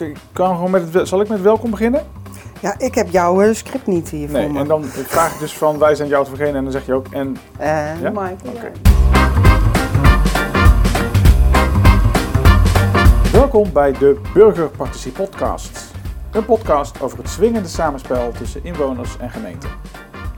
ik 0.00 0.16
kan 0.32 0.54
gewoon 0.54 0.70
met 0.70 0.94
het, 0.94 1.08
zal 1.08 1.20
ik 1.20 1.28
met 1.28 1.40
welkom 1.40 1.70
beginnen? 1.70 2.02
Ja, 2.60 2.78
ik 2.78 2.94
heb 2.94 3.10
jouw 3.10 3.40
eh, 3.42 3.54
script 3.54 3.86
niet 3.86 4.08
hier 4.08 4.30
Nee, 4.30 4.42
voor 4.42 4.52
me. 4.52 4.58
en 4.60 4.66
dan 4.66 4.84
vraag 4.84 5.32
ik 5.34 5.38
dus 5.38 5.56
van 5.56 5.78
wij 5.78 5.94
zijn 5.94 6.08
jou 6.08 6.24
te 6.24 6.30
vergenen 6.30 6.54
en 6.54 6.62
dan 6.62 6.72
zeg 6.72 6.86
je 6.86 6.92
ook 6.94 7.06
en 7.10 7.36
En 7.58 8.00
Ja? 8.00 8.10
Oké. 8.10 8.30
ja. 8.42 8.70
welkom 13.32 13.72
bij 13.72 13.92
de 13.92 14.20
Burgerpartitie 14.32 15.12
Podcast. 15.12 15.92
Een 16.32 16.44
podcast 16.44 17.00
over 17.00 17.18
het 17.18 17.28
swingende 17.28 17.68
samenspel 17.68 18.30
tussen 18.32 18.64
inwoners 18.64 19.16
en 19.18 19.30
gemeente. 19.30 19.66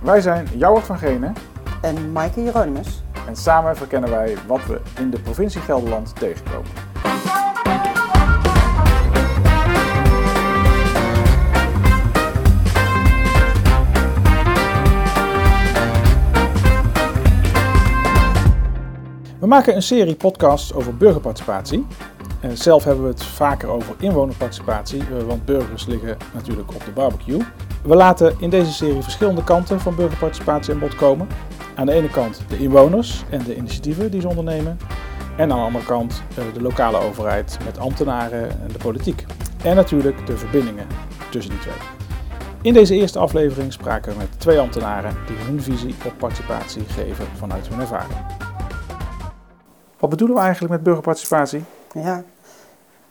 Wij 0.03 0.21
zijn 0.21 0.49
Jouwert 0.55 0.85
van 0.87 0.99
Genen 0.99 1.35
En 1.81 2.13
Maaike 2.13 2.43
Jeronimus. 2.43 3.03
en 3.27 3.37
samen 3.37 3.77
verkennen 3.77 4.11
wij 4.11 4.37
wat 4.47 4.67
we 4.67 4.81
in 4.99 5.11
de 5.11 5.21
provincie 5.21 5.61
Gelderland 5.61 6.17
tegenkomen. 6.17 6.71
We 19.47 19.53
maken 19.53 19.75
een 19.75 19.83
serie 19.83 20.15
podcasts 20.15 20.75
over 20.75 20.97
burgerparticipatie. 20.97 21.87
Eh, 22.41 22.51
zelf 22.55 22.85
hebben 22.85 23.05
we 23.05 23.11
het 23.11 23.25
vaker 23.25 23.69
over 23.69 23.95
inwonerparticipatie, 23.99 25.01
eh, 25.01 25.23
want 25.27 25.45
burgers 25.45 25.87
liggen 25.87 26.17
natuurlijk 26.35 26.75
op 26.75 26.85
de 26.85 26.91
barbecue. 26.91 27.41
We 27.83 27.97
laten 27.97 28.35
in 28.39 28.51
deze 28.51 28.73
serie 28.73 29.03
verschillende 29.03 29.45
kanten 29.45 29.81
van 29.81 29.95
burgerparticipatie 29.95 30.75
aan 30.75 30.79
bod 30.79 30.95
komen. 30.95 31.29
Aan 31.75 31.87
de 31.87 31.93
ene 31.93 32.11
kant 32.11 32.41
de 32.49 32.59
inwoners 32.59 33.25
en 33.31 33.45
de 33.45 33.57
initiatieven 33.57 34.11
die 34.11 34.21
ze 34.21 34.29
ondernemen. 34.29 34.79
En 35.37 35.53
aan 35.53 35.59
de 35.59 35.65
andere 35.65 35.85
kant 35.85 36.23
eh, 36.31 36.45
de 36.55 36.63
lokale 36.63 36.99
overheid 36.99 37.59
met 37.65 37.79
ambtenaren 37.79 38.51
en 38.51 38.69
de 38.73 38.79
politiek. 38.79 39.25
En 39.65 39.77
natuurlijk 39.77 40.27
de 40.27 40.37
verbindingen 40.37 40.87
tussen 41.31 41.53
die 41.53 41.61
twee. 41.61 41.79
In 42.63 42.73
deze 42.73 42.95
eerste 42.95 43.19
aflevering 43.19 43.73
spraken 43.73 44.13
we 44.13 44.19
met 44.19 44.41
twee 44.41 44.59
ambtenaren 44.59 45.17
die 45.27 45.37
hun 45.37 45.63
visie 45.63 45.95
op 46.05 46.13
participatie 46.19 46.83
geven 46.89 47.27
vanuit 47.39 47.69
hun 47.69 47.81
ervaring. 47.81 48.36
Wat 49.99 50.11
bedoelen 50.11 50.37
we 50.37 50.43
eigenlijk 50.43 50.73
met 50.73 50.83
burgerparticipatie? 50.83 51.65
Ja, 51.93 52.25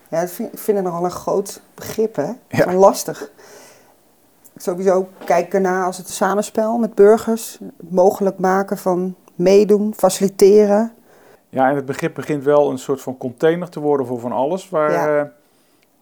ja 0.10 0.20
dat 0.22 0.32
vind, 0.32 0.54
ik 0.54 0.60
vind 0.60 0.78
het 0.78 0.86
nogal 0.86 1.04
een 1.06 1.12
groot 1.12 1.62
begrip, 1.74 2.16
hè? 2.16 2.32
Ja. 2.48 2.74
Lastig. 2.74 3.30
Sowieso 4.58 5.08
kijken 5.26 5.54
ernaar 5.54 5.86
als 5.86 5.98
het 5.98 6.10
samenspel 6.10 6.78
met 6.78 6.96
burgers. 6.96 7.60
Het 7.78 7.92
mogelijk 7.92 8.40
maken 8.40 8.78
van 8.78 9.16
meedoen, 9.36 9.94
faciliteren. 9.98 10.94
Ja, 11.50 11.70
en 11.70 11.76
het 11.76 11.86
begrip 11.86 12.16
begint 12.16 12.44
wel 12.44 12.72
een 12.72 12.78
soort 12.78 13.02
van 13.02 13.18
container 13.18 13.70
te 13.70 13.80
worden 13.80 14.06
voor 14.06 14.20
van 14.20 14.32
alles, 14.32 14.70
waar 14.70 14.92
Ja. 14.92 15.08
eh, 15.20 15.30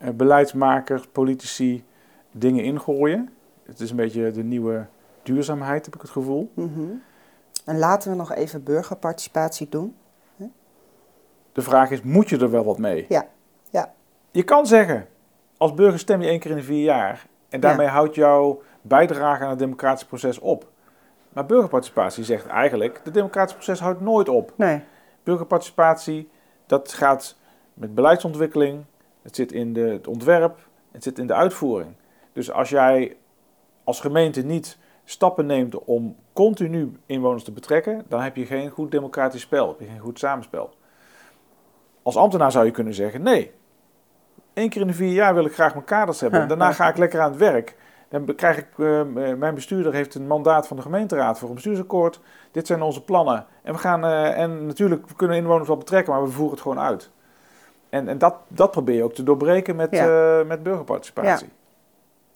eh, 0.07 0.13
beleidsmakers, 0.13 1.07
politici 1.11 1.83
dingen 2.31 2.63
ingooien. 2.63 3.29
Het 3.65 3.79
is 3.79 3.89
een 3.89 3.95
beetje 3.95 4.31
de 4.31 4.43
nieuwe 4.43 4.85
duurzaamheid, 5.23 5.85
heb 5.85 5.95
ik 5.95 6.01
het 6.01 6.09
gevoel. 6.09 6.51
Mhm. 6.53 6.81
En 7.65 7.77
laten 7.77 8.11
we 8.11 8.17
nog 8.17 8.33
even 8.33 8.63
burgerparticipatie 8.63 9.69
doen. 9.69 9.95
De 11.53 11.61
vraag 11.61 11.91
is, 11.91 12.01
moet 12.01 12.29
je 12.29 12.37
er 12.37 12.51
wel 12.51 12.63
wat 12.63 12.77
mee? 12.77 13.05
Ja, 13.09 13.27
ja. 13.69 13.93
Je 14.31 14.43
kan 14.43 14.67
zeggen, 14.67 15.07
als 15.57 15.73
burger 15.73 15.99
stem 15.99 16.21
je 16.21 16.27
één 16.27 16.39
keer 16.39 16.51
in 16.51 16.57
de 16.57 16.63
vier 16.63 16.83
jaar. 16.83 17.27
En 17.49 17.59
daarmee 17.59 17.87
houdt 17.87 18.15
jouw 18.15 18.61
bijdrage 18.81 19.43
aan 19.43 19.49
het 19.49 19.59
democratische 19.59 20.07
proces 20.07 20.39
op. 20.39 20.71
Maar 21.29 21.45
burgerparticipatie 21.45 22.23
zegt 22.23 22.47
eigenlijk, 22.47 23.01
het 23.03 23.13
democratische 23.13 23.57
proces 23.57 23.79
houdt 23.79 24.01
nooit 24.01 24.29
op. 24.29 24.53
Nee, 24.55 24.81
Burgerparticipatie, 25.23 26.29
dat 26.65 26.93
gaat 26.93 27.37
met 27.73 27.95
beleidsontwikkeling, 27.95 28.85
het 29.21 29.35
zit 29.35 29.51
in 29.51 29.73
de, 29.73 29.81
het 29.81 30.07
ontwerp, 30.07 30.57
het 30.91 31.03
zit 31.03 31.19
in 31.19 31.27
de 31.27 31.33
uitvoering. 31.33 31.93
Dus 32.33 32.51
als 32.51 32.69
jij 32.69 33.15
als 33.83 33.99
gemeente 33.99 34.41
niet 34.41 34.77
stappen 35.03 35.45
neemt 35.45 35.83
om 35.83 36.15
continu 36.33 36.99
inwoners 37.05 37.43
te 37.43 37.51
betrekken, 37.51 38.05
dan 38.07 38.21
heb 38.21 38.35
je 38.35 38.45
geen 38.45 38.69
goed 38.69 38.91
democratisch 38.91 39.41
spel, 39.41 39.67
heb 39.67 39.79
je 39.79 39.85
geen 39.85 39.99
goed 39.99 40.19
samenspel. 40.19 40.73
Als 42.03 42.17
ambtenaar 42.17 42.51
zou 42.51 42.65
je 42.65 42.71
kunnen 42.71 42.93
zeggen, 42.93 43.21
nee, 43.21 43.51
één 44.53 44.69
keer 44.69 44.81
in 44.81 44.87
de 44.87 44.93
vier 44.93 45.13
jaar 45.13 45.33
wil 45.33 45.45
ik 45.45 45.53
graag 45.53 45.73
mijn 45.73 45.85
kaders 45.85 46.19
hebben. 46.21 46.47
Daarna 46.47 46.71
ga 46.71 46.89
ik 46.89 46.97
lekker 46.97 47.19
aan 47.19 47.29
het 47.29 47.39
werk. 47.39 47.75
Dan 48.09 48.35
krijg 48.35 48.57
ik, 48.57 48.67
eh, 48.77 49.01
mijn 49.37 49.53
bestuurder 49.55 49.93
heeft 49.93 50.15
een 50.15 50.27
mandaat 50.27 50.67
van 50.67 50.77
de 50.77 50.83
gemeenteraad 50.83 51.39
voor 51.39 51.47
een 51.49 51.55
bestuursakkoord. 51.55 52.19
Dit 52.51 52.67
zijn 52.67 52.81
onze 52.81 53.03
plannen. 53.03 53.45
En 53.63 53.73
we 53.73 53.79
gaan, 53.79 54.05
eh, 54.05 54.39
en 54.39 54.65
natuurlijk 54.65 55.07
we 55.07 55.15
kunnen 55.15 55.37
inwoners 55.37 55.67
wel 55.67 55.77
betrekken, 55.77 56.13
maar 56.13 56.23
we 56.23 56.29
voeren 56.29 56.51
het 56.51 56.61
gewoon 56.61 56.79
uit. 56.79 57.09
En, 57.89 58.07
en 58.07 58.17
dat, 58.17 58.35
dat 58.47 58.71
probeer 58.71 58.95
je 58.95 59.03
ook 59.03 59.13
te 59.13 59.23
doorbreken 59.23 59.75
met, 59.75 59.91
Ja. 59.91 60.39
eh, 60.39 60.47
met 60.47 60.63
burgerparticipatie. 60.63 61.47
Ja. 61.47 61.53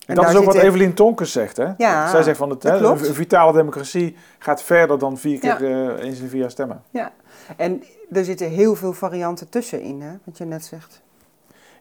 En, 0.07 0.15
dat 0.15 0.29
is 0.29 0.35
ook 0.35 0.43
wat 0.45 0.55
Evelien 0.55 0.93
Tonkes 0.93 1.31
zegt. 1.31 1.57
Hè? 1.57 1.73
Ja, 1.77 2.09
Zij 2.09 2.23
zegt 2.23 2.37
van 2.37 2.49
het, 2.49 2.63
hè, 2.63 2.77
een 2.77 2.97
vitale 3.13 3.53
democratie 3.53 4.15
gaat 4.39 4.61
verder 4.63 4.99
dan 4.99 5.17
vier 5.17 5.45
Ja. 5.45 5.55
keer 5.55 5.97
eh, 5.97 6.05
eens 6.05 6.17
in 6.17 6.23
de 6.23 6.29
vier 6.29 6.39
jaar 6.39 6.51
stemmen. 6.51 6.83
ja. 6.91 7.11
En 7.57 7.83
er 8.11 8.25
zitten 8.25 8.49
heel 8.49 8.75
veel 8.75 8.93
varianten 8.93 9.49
tussenin, 9.49 10.01
hè? 10.01 10.11
Wat 10.23 10.37
je 10.37 10.45
net 10.45 10.65
zegt. 10.65 11.01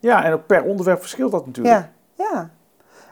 Ja, 0.01 0.25
en 0.25 0.33
ook 0.33 0.47
per 0.47 0.63
onderwerp 0.63 1.01
verschilt 1.01 1.33
dat 1.33 1.47
natuurlijk. 1.47 1.77
Ja, 2.17 2.25
ja. 2.25 2.51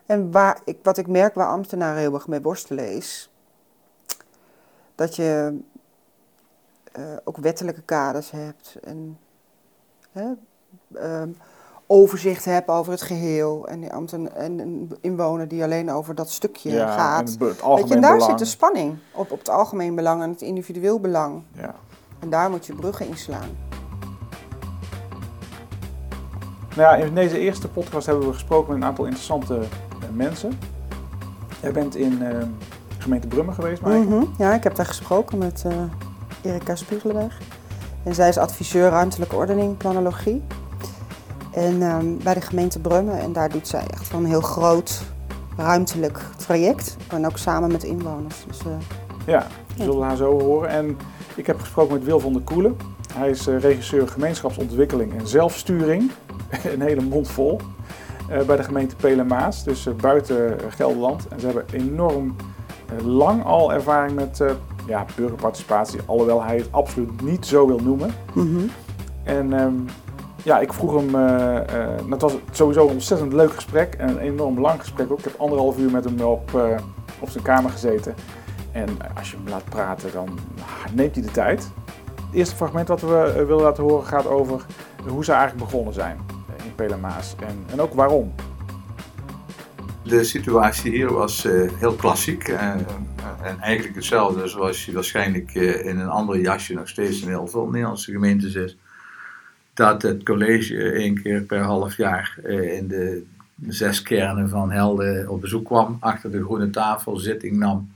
En 0.06 0.30
waar 0.30 0.58
ik, 0.64 0.78
wat 0.82 0.98
ik 0.98 1.06
merk 1.06 1.34
waar 1.34 1.46
ambtenaren 1.48 2.00
heel 2.00 2.14
erg 2.14 2.26
mee 2.28 2.40
worstelen 2.40 2.92
is 2.92 3.30
dat 4.94 5.16
je 5.16 5.58
eh, 6.92 7.02
ook 7.24 7.36
wettelijke 7.36 7.82
kaders 7.82 8.30
hebt 8.30 8.76
en 8.82 9.18
hè, 10.12 10.32
ehm, 10.94 11.28
overzicht 11.94 12.44
hebt 12.44 12.68
over 12.68 12.92
het 12.92 13.02
geheel 13.02 13.66
en, 13.68 13.90
en 14.34 14.58
een 14.58 14.96
inwoner 15.00 15.48
die 15.48 15.62
alleen 15.62 15.90
over 15.90 16.14
dat 16.14 16.30
stukje 16.30 16.70
Ja, 16.70 16.86
en 16.86 16.92
gaat. 16.98 17.28
het, 17.28 17.38
be- 17.38 17.44
het 17.44 17.54
Weet 17.54 17.62
algemeen 17.62 17.88
je, 17.88 17.94
en 17.94 18.00
daar 18.00 18.12
belang. 18.12 18.30
zit 18.30 18.38
de 18.38 18.44
spanning 18.54 18.96
op, 19.12 19.30
op 19.32 19.38
het 19.38 19.48
algemeen 19.48 19.94
belang 19.94 20.22
en 20.22 20.30
het 20.30 20.40
individueel 20.42 21.00
belang. 21.00 21.42
Ja. 21.52 21.74
En 22.18 22.30
daar 22.30 22.50
moet 22.50 22.66
je 22.66 22.74
bruggen 22.74 23.06
inslaan. 23.06 23.48
Nou 26.76 26.98
ja, 26.98 27.04
in 27.04 27.14
deze 27.14 27.38
eerste 27.38 27.68
podcast 27.68 28.06
hebben 28.06 28.26
we 28.26 28.32
gesproken 28.32 28.72
met 28.72 28.82
een 28.82 28.88
aantal 28.88 29.04
interessante 29.04 29.54
eh, 29.58 30.08
mensen. 30.12 30.52
Jij 31.62 31.72
bent 31.72 31.96
in 31.96 32.22
eh, 32.22 32.38
gemeente 32.98 33.26
Brummen 33.26 33.54
geweest, 33.54 33.82
Maaike. 33.82 34.06
Mhm. 34.08 34.24
Ja, 34.38 34.54
ik 34.54 34.62
heb 34.64 34.74
daar 34.74 34.86
gesproken 34.86 35.38
met 35.38 35.64
eh 35.66 35.72
Erika 36.52 36.74
Spiegelenberg. 36.76 37.40
En 38.04 38.14
zij 38.14 38.28
is 38.28 38.38
adviseur 38.38 38.88
ruimtelijke 38.90 39.36
ordening, 39.36 39.76
planologie. 39.76 40.42
En 41.54 41.82
ehm, 41.82 42.04
bij 42.22 42.34
de 42.34 42.40
gemeente 42.40 42.78
Brummen. 42.78 43.18
En 43.20 43.32
daar 43.32 43.48
doet 43.50 43.68
zij 43.68 43.84
echt 43.90 44.06
van 44.06 44.20
een 44.24 44.30
heel 44.30 44.40
groot 44.40 45.02
ruimtelijk 45.56 46.20
traject. 46.36 46.96
En 47.08 47.26
ook 47.26 47.38
samen 47.38 47.72
met 47.72 47.82
inwoners. 47.84 48.44
Dus, 48.46 48.58
eh, 48.58 48.66
Ja, 49.26 49.46
we 49.76 49.82
zullen 49.82 50.06
haar 50.06 50.16
zo 50.16 50.40
horen. 50.40 50.68
En 50.68 50.96
ik 51.34 51.46
heb 51.46 51.60
gesproken 51.60 51.94
met 51.94 52.04
Wil 52.04 52.20
van 52.20 52.32
der 52.32 52.42
Koelen. 52.42 52.76
Hij 53.14 53.30
is 53.30 53.46
eh, 53.46 53.58
regisseur 53.60 54.08
gemeenschapsontwikkeling 54.08 55.18
en 55.18 55.28
zelfsturing. 55.28 56.10
een 56.74 56.80
hele 56.80 57.00
mond 57.02 57.28
vol. 57.30 57.60
eh, 58.30 58.42
bij 58.42 58.56
de 58.56 58.62
gemeente 58.62 58.96
Pelemaas, 58.96 59.64
dus 59.64 59.88
buiten 60.00 60.56
Gelderland. 60.68 61.28
En 61.28 61.40
ze 61.40 61.46
hebben 61.46 61.64
enorm 61.72 62.36
lang 63.04 63.44
al 63.44 63.72
ervaring 63.72 64.14
met 64.14 64.42
ja, 64.86 65.04
burgerparticipatie. 65.16 66.00
Alhoewel 66.06 66.42
hij 66.42 66.56
het 66.56 66.68
absoluut 66.70 67.22
niet 67.22 67.46
zo 67.46 67.66
wil 67.66 67.78
noemen. 67.78 68.14
mhm. 68.32 68.60
En 69.22 69.52
ehm, 69.52 69.72
ja, 70.44 70.58
ik 70.58 70.72
vroeg 70.72 70.94
hem, 70.94 71.14
eh, 71.14 71.56
eh, 71.56 72.10
het 72.10 72.22
was 72.22 72.34
sowieso 72.50 72.86
een 72.86 72.92
ontzettend 72.92 73.32
leuk 73.32 73.54
gesprek 73.54 73.94
en 73.94 74.08
een 74.08 74.18
enorm 74.18 74.60
lang 74.60 74.80
gesprek 74.80 75.10
ook. 75.10 75.18
Ik 75.18 75.24
heb 75.24 75.34
anderhalf 75.38 75.78
uur 75.78 75.90
met 75.90 76.04
hem 76.04 76.20
op, 76.20 76.54
eh, 76.54 76.78
op 77.18 77.28
zijn 77.28 77.44
kamer 77.44 77.70
gezeten. 77.70 78.14
En 78.72 78.88
als 79.16 79.30
je 79.30 79.36
hem 79.36 79.48
laat 79.48 79.64
praten, 79.64 80.12
dan 80.12 80.38
ah, 80.58 80.92
neemt 80.92 81.14
hij 81.14 81.24
de 81.24 81.30
tijd. 81.30 81.70
Het 82.14 82.34
eerste 82.34 82.56
fragment 82.56 82.88
wat 82.88 83.00
we 83.00 83.44
willen 83.46 83.62
laten 83.62 83.82
horen 83.82 84.06
gaat 84.06 84.26
over 84.26 84.66
hoe 85.08 85.24
ze 85.24 85.32
eigenlijk 85.32 85.64
begonnen 85.64 85.94
zijn 85.94 86.18
in 86.64 86.74
Pelemaas. 86.74 87.34
En, 87.38 87.64
en 87.70 87.80
ook 87.80 87.94
waarom. 87.94 88.34
De 90.02 90.24
situatie 90.24 90.90
hier 90.90 91.12
was 91.12 91.42
heel 91.78 91.94
klassiek 91.94 92.48
en 92.48 92.86
eigenlijk 93.60 93.94
hetzelfde 93.94 94.48
zoals 94.48 94.84
je 94.84 94.92
waarschijnlijk 94.92 95.54
in 95.54 95.98
een 95.98 96.08
andere 96.08 96.40
jasje 96.40 96.74
nog 96.74 96.88
steeds 96.88 97.22
in 97.22 97.28
heel 97.28 97.46
veel 97.46 97.66
Nederlandse 97.66 98.12
gemeentes 98.12 98.54
is. 98.54 98.76
Dat 99.74 100.02
het 100.02 100.22
college 100.22 100.92
één 100.92 101.22
keer 101.22 101.42
per 101.42 101.60
half 101.60 101.96
jaar 101.96 102.38
eh, 102.44 102.76
in 102.76 102.88
de 102.88 103.24
zes 103.68 104.02
kernen 104.02 104.48
van 104.48 104.70
Helden 104.70 105.28
op 105.28 105.40
bezoek 105.40 105.64
kwam, 105.64 105.96
achter 106.00 106.30
de 106.30 106.42
groene 106.42 106.70
tafel 106.70 107.16
zitting 107.16 107.56
nam 107.56 107.92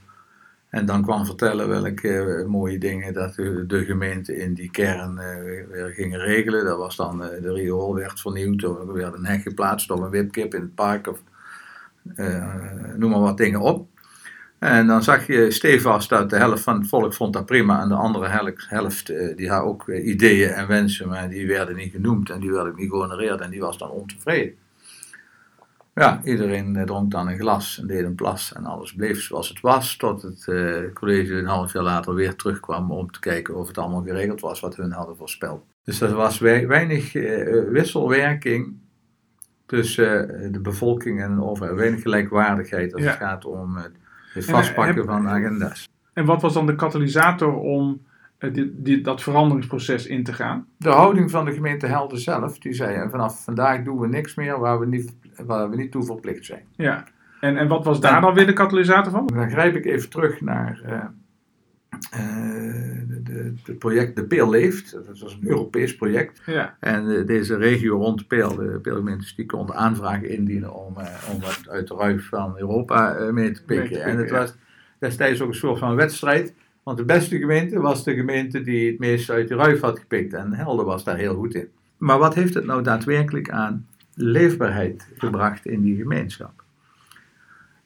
en 0.69 0.87
dan 0.87 1.03
kwam 1.03 1.25
vertellen 1.27 1.69
welke 1.69 2.09
eh, 2.09 2.47
mooie 2.47 2.79
dingen 2.79 3.15
dat 3.15 3.35
de, 3.35 3.85
gemeente 3.87 4.37
in 4.37 4.55
die 4.55 4.71
kern 4.71 5.19
eh, 5.19 5.43
weer, 5.43 5.91
gingen 5.95 6.21
regelen. 6.21 6.65
Dat 6.65 6.79
was 6.79 6.97
dan 6.97 7.19
de 7.19 7.53
riool 7.53 7.95
werd 7.95 8.21
vernieuwd, 8.21 8.63
er 8.63 8.93
werd 8.93 9.15
een 9.15 9.27
hek 9.27 9.43
geplaatst 9.43 9.91
of 9.91 10.01
een 10.01 10.11
wipkip 10.11 10.55
in 10.55 10.61
het 10.61 10.75
park 10.75 11.07
of 11.07 11.23
noem 12.97 13.11
maar 13.11 13.21
wat 13.21 13.37
dingen 13.37 13.61
op. 13.61 13.87
En 14.59 14.87
dan 14.87 15.03
zag 15.03 15.27
je 15.27 15.51
stevast 15.51 16.09
dat 16.09 16.31
de 16.31 16.37
helft 16.37 16.63
van 16.63 16.79
het 16.79 16.89
volk 16.89 17.15
vond 17.15 17.33
dat 17.33 17.47
prima 17.47 17.81
en 17.83 17.89
de 17.89 17.95
andere 17.95 18.29
helft, 18.69 19.09
eh, 19.11 19.37
die 19.37 19.51
had 19.51 19.63
ook 19.65 19.89
eh, 19.89 20.07
ideeën 20.07 20.49
en 20.51 20.67
wensen, 20.67 21.09
maar 21.09 21.29
die 21.29 21.47
werden 21.47 21.77
niet 21.77 21.93
genoemd 21.93 22.31
en 22.31 22.41
die 22.41 22.51
werden 22.53 22.73
niet 22.77 22.91
gehonoreerd 22.91 23.41
en 23.41 23.51
die 23.51 23.61
was 23.61 23.79
dan 23.79 23.91
ontevreden. 23.91 24.55
Ja, 25.95 26.21
iedereen 26.25 26.77
eh, 26.77 26.85
dronk 26.85 27.11
dan 27.11 27.29
een 27.29 27.39
glas 27.39 27.79
en 27.81 27.87
deed 27.87 28.05
een 28.05 28.15
plas 28.15 28.53
en 28.53 28.65
alles 28.67 28.95
bleef 28.95 29.21
zoals 29.23 29.49
het 29.49 29.61
was. 29.61 29.97
Tot 29.97 30.23
het 30.23 30.45
college 30.95 31.35
een 31.35 31.47
half 31.47 31.73
jaar 31.73 31.83
later 31.83 32.15
weer 32.15 32.35
terugkwam 32.37 32.91
om 32.93 33.11
te 33.11 33.21
kijken 33.21 33.57
of 33.57 33.67
het 33.69 33.79
allemaal 33.79 34.03
geregeld 34.03 34.41
was 34.41 34.61
wat 34.61 34.77
hun 34.77 34.93
hadden 34.93 35.17
voorspeld. 35.17 35.65
Dus 35.85 36.01
er 36.01 36.15
was 36.15 36.39
wei- 36.39 36.67
weinig 36.67 37.13
wisselwerking 37.71 38.77
tussen 39.67 40.53
de 40.53 40.61
bevolking 40.61 41.23
en 41.23 41.35
de 41.35 41.43
overheid. 41.45 41.77
Weinig 41.77 42.03
gelijkwaardigheid 42.03 42.95
als 42.95 43.03
Ja. 43.03 43.09
het 43.09 43.19
gaat 43.19 43.45
om 43.45 43.79
het, 44.33 44.47
En, 44.47 44.53
vastpakken 44.53 44.97
heb- 44.97 45.05
van 45.05 45.29
agenda's. 45.29 45.89
En 46.13 46.25
wat 46.25 46.43
was 46.43 46.53
dan 46.55 46.67
de 46.67 46.75
katalysator 46.75 47.55
om 47.55 48.03
eh, 48.39 48.53
dit, 48.53 48.69
dit, 48.75 49.05
dat 49.05 49.23
veranderingsproces 49.23 50.07
in 50.07 50.25
te 50.25 50.33
gaan? 50.33 50.67
De 50.77 50.89
houding 50.91 51.31
van 51.31 51.45
de 51.45 51.53
gemeente 51.53 51.87
Helden 51.87 52.19
zelf, 52.19 52.59
die 52.59 52.73
zei 52.73 53.09
vanaf 53.11 53.45
vandaag 53.45 53.83
doen 53.83 53.99
we 53.99 54.09
niks 54.09 54.35
meer 54.35 54.59
waar 54.59 54.79
we 54.79 54.87
niet, 54.87 55.15
waar 55.47 55.71
we 55.71 55.77
niet 55.77 55.91
toe 55.91 56.05
verplicht 56.05 56.45
zijn. 56.45 56.63
Ja. 56.77 57.05
En, 57.41 57.57
en 57.57 57.69
wat 57.69 57.85
was 57.85 58.01
daar 58.01 58.21
dan 58.21 58.35
weer 58.35 58.47
de 58.47 58.53
katalysator 58.53 59.13
van? 59.13 59.27
Dan 59.27 59.51
grijp 59.51 59.77
ik 59.77 59.85
even 59.85 60.11
terug 60.11 60.41
naar 60.41 60.81
eh, 60.85 61.05
eh, 62.11 63.08
het 63.39 63.79
project 63.79 64.17
De 64.17 64.25
Peel 64.25 64.51
Leeft. 64.51 64.93
Dat 64.93 65.19
was 65.19 65.33
een 65.33 65.49
Europees 65.49 65.97
project. 65.97 66.43
Ja. 66.47 66.77
En 66.81 67.17
eh, 67.17 67.27
deze 67.27 67.57
regio 67.57 67.97
rond 67.97 68.19
de 68.19 68.25
Peel, 68.25 68.55
de 68.55 68.79
Peelgemeentes, 68.83 69.35
die 69.35 69.47
konden 69.47 69.75
aanvragen 69.75 70.29
indienen 70.29 70.75
om, 70.75 70.97
eh, 70.97 71.07
om 71.33 71.41
wat 71.41 71.69
uit 71.69 71.89
de 71.89 71.95
ruif 71.95 72.29
van 72.29 72.59
Europa 72.59 73.15
eh, 73.15 73.31
mee 73.31 73.51
te 73.51 73.65
pikken. 73.65 73.77
Mee 73.77 73.89
te 73.89 73.95
pikken, 73.95 74.11
en 74.11 74.19
het 74.19 74.29
ja. 74.29 74.39
was 74.39 74.55
destijds 74.99 75.41
ook 75.41 75.49
een 75.49 75.55
soort 75.55 75.79
van 75.79 75.95
wedstrijd. 75.95 76.55
Want 76.83 76.99
de 76.99 77.05
beste 77.05 77.39
gemeente 77.39 77.81
was 77.81 78.05
de 78.05 78.15
gemeente 78.15 78.63
die 78.63 78.91
het 78.91 78.99
meest 78.99 79.31
uit 79.31 79.49
de 79.49 79.55
ruif 79.55 79.81
had 79.81 79.99
gepikt. 79.99 80.33
En 80.33 80.53
Helden 80.53 80.87
was 80.87 81.05
daar 81.05 81.17
heel 81.17 81.35
goed 81.35 81.55
in. 81.55 81.69
Maar 81.97 82.19
wat 82.19 82.35
heeft 82.35 82.55
het 82.55 82.65
nou 82.65 82.83
daadwerkelijk 82.83 83.51
aan 83.51 83.87
leefbaarheid 84.15 85.09
gebracht 85.17 85.67
in 85.67 85.83
die 85.83 85.97
gemeenschap? 85.97 86.65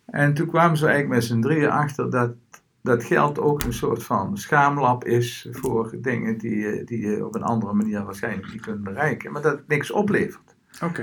En 0.04 0.34
toen 0.34 0.46
kwamen 0.46 0.76
ze 0.76 0.87
eigenlijk 0.87 1.14
met 1.14 1.25
z'n 1.25 1.40
drieën 1.40 1.70
achter 1.70 2.10
dat 2.10 2.34
dat 2.82 3.05
geld 3.05 3.38
ook 3.38 3.62
een 3.62 3.73
soort 3.73 4.02
van 4.02 4.37
schaamlab 4.37 5.05
is 5.05 5.49
voor 5.50 5.94
dingen 5.99 6.38
die 6.38 6.56
je, 6.56 6.84
die 6.84 7.06
je 7.06 7.26
op 7.26 7.34
een 7.34 7.43
andere 7.43 7.73
manier 7.73 8.05
waarschijnlijk 8.05 8.52
niet 8.52 8.61
kunt 8.61 8.82
bereiken, 8.82 9.32
maar 9.32 9.43
dat 9.43 9.52
het 9.52 9.69
niks 9.69 9.90
oplevert. 9.90 10.56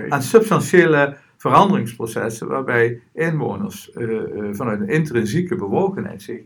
Aan 0.10 0.22
substantiële 0.22 1.18
veranderingsprocessen 1.38 2.48
waarbij 2.48 3.02
inwoners 3.14 3.92
eh, 3.92 4.04
eh, 4.04 4.56
vanuit 4.56 4.80
een 4.80 4.90
intrinsieke 4.90 5.56
bewogenheid 5.56 6.22
zich 6.22 6.42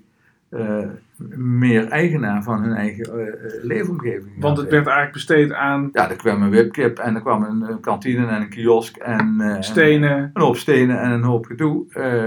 meer 1.35 1.87
eigenaar 1.87 2.43
van 2.43 2.61
hun 2.63 2.73
eigen 2.73 3.05
eh, 3.05 3.27
eh, 3.27 3.63
leefomgeving 3.63 4.31
Want 4.39 4.57
het 4.57 4.69
werd 4.69 4.85
eigenlijk 4.85 5.13
besteed 5.13 5.51
aan 5.53 5.89
Ja, 5.93 6.09
er 6.09 6.15
kwam 6.15 6.41
een 6.41 6.49
wipkip 6.49 6.97
en 6.99 7.15
er 7.15 7.21
kwam 7.21 7.43
een, 7.43 7.61
een 7.61 7.79
kantine 7.79 8.27
en 8.27 8.41
een 8.41 8.49
kiosk 8.49 8.97
en... 8.97 9.35
eh, 9.41 9.55
stenen. 9.59 10.31
een 10.33 10.41
hoop 10.41 10.55
stenen 10.57 10.99
en 10.99 11.11
een 11.11 11.23
hoop 11.23 11.45
gedoe. 11.45 11.85
eh, 11.89 12.25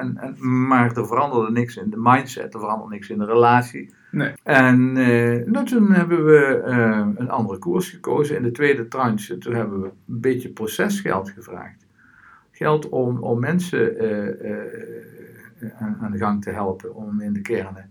en, 0.00 0.16
en, 0.18 0.36
maar 0.66 0.96
er 0.96 1.06
veranderde 1.06 1.50
niks 1.52 1.76
in 1.76 1.90
de 1.90 1.96
mindset, 1.98 2.54
er 2.54 2.60
veranderde 2.60 2.94
niks 2.94 3.08
in 3.10 3.18
de 3.18 3.24
relatie. 3.24 3.94
Nee. 4.10 4.32
En 4.42 4.96
eh, 4.96 5.46
nou, 5.46 5.66
toen 5.66 5.92
hebben 5.92 6.24
we 6.24 6.62
eh, 6.66 7.06
een 7.16 7.30
andere 7.30 7.58
koers 7.58 7.90
gekozen. 7.90 8.36
In 8.36 8.42
de 8.42 8.50
tweede 8.50 8.88
tranche, 8.88 9.38
toen 9.38 9.54
hebben 9.54 9.80
we 9.80 9.86
een 9.86 10.20
beetje 10.20 10.48
procesgeld 10.48 11.30
gevraagd. 11.30 11.86
Geld 12.50 12.88
om, 12.88 13.18
om 13.18 13.40
mensen 13.40 13.98
eh, 13.98 14.50
eh, 14.50 14.56
aan, 15.78 15.96
aan 16.00 16.10
de 16.12 16.18
gang 16.18 16.42
te 16.42 16.50
helpen, 16.50 16.94
om 16.94 17.20
in 17.20 17.32
de 17.32 17.40
kernen 17.40 17.90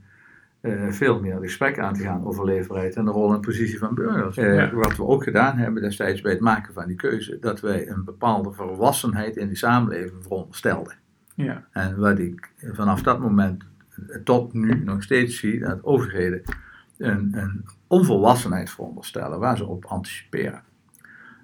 eh, 0.62 0.88
veel 0.90 1.20
meer 1.20 1.38
gesprek 1.42 1.80
aan 1.80 1.94
te 1.94 2.04
gaan 2.04 2.26
over 2.26 2.46
leefbaarheid 2.46 2.96
en 2.96 3.06
de 3.06 3.12
rol 3.12 3.34
en 3.34 3.40
positie 3.42 3.78
van 3.80 3.96
burgers. 3.96 4.38
Eh, 4.38 4.56
Ja. 4.56 4.74
Wat 4.74 4.96
we 4.98 5.06
ook 5.06 5.24
gedaan 5.24 5.58
hebben 5.58 5.82
destijds 5.82 6.22
bij 6.22 6.32
het 6.32 6.42
maken 6.42 6.74
van 6.74 6.88
die 6.88 6.96
keuze, 6.96 7.38
dat 7.40 7.60
wij 7.60 7.90
een 7.90 8.04
bepaalde 8.04 8.52
volwassenheid 8.52 9.36
in 9.36 9.48
die 9.48 9.58
samenleving 9.58 10.24
veronderstelden. 10.24 10.94
Ja. 11.36 11.64
En 11.72 12.00
wat 12.00 12.20
ik 12.20 12.52
vanaf 12.72 13.02
dat 13.02 13.20
moment 13.20 13.64
tot 14.24 14.54
nu 14.54 14.84
nog 14.84 15.04
steeds 15.04 15.40
zie, 15.40 15.60
dat 15.60 15.84
overheden 15.84 16.42
een, 16.98 17.30
een 17.38 17.66
onvolwassenheid 17.88 18.70
veronderstellen 18.70 19.40
waar 19.40 19.58
ze 19.58 19.66
op 19.66 19.86
anticiperen. 19.86 20.62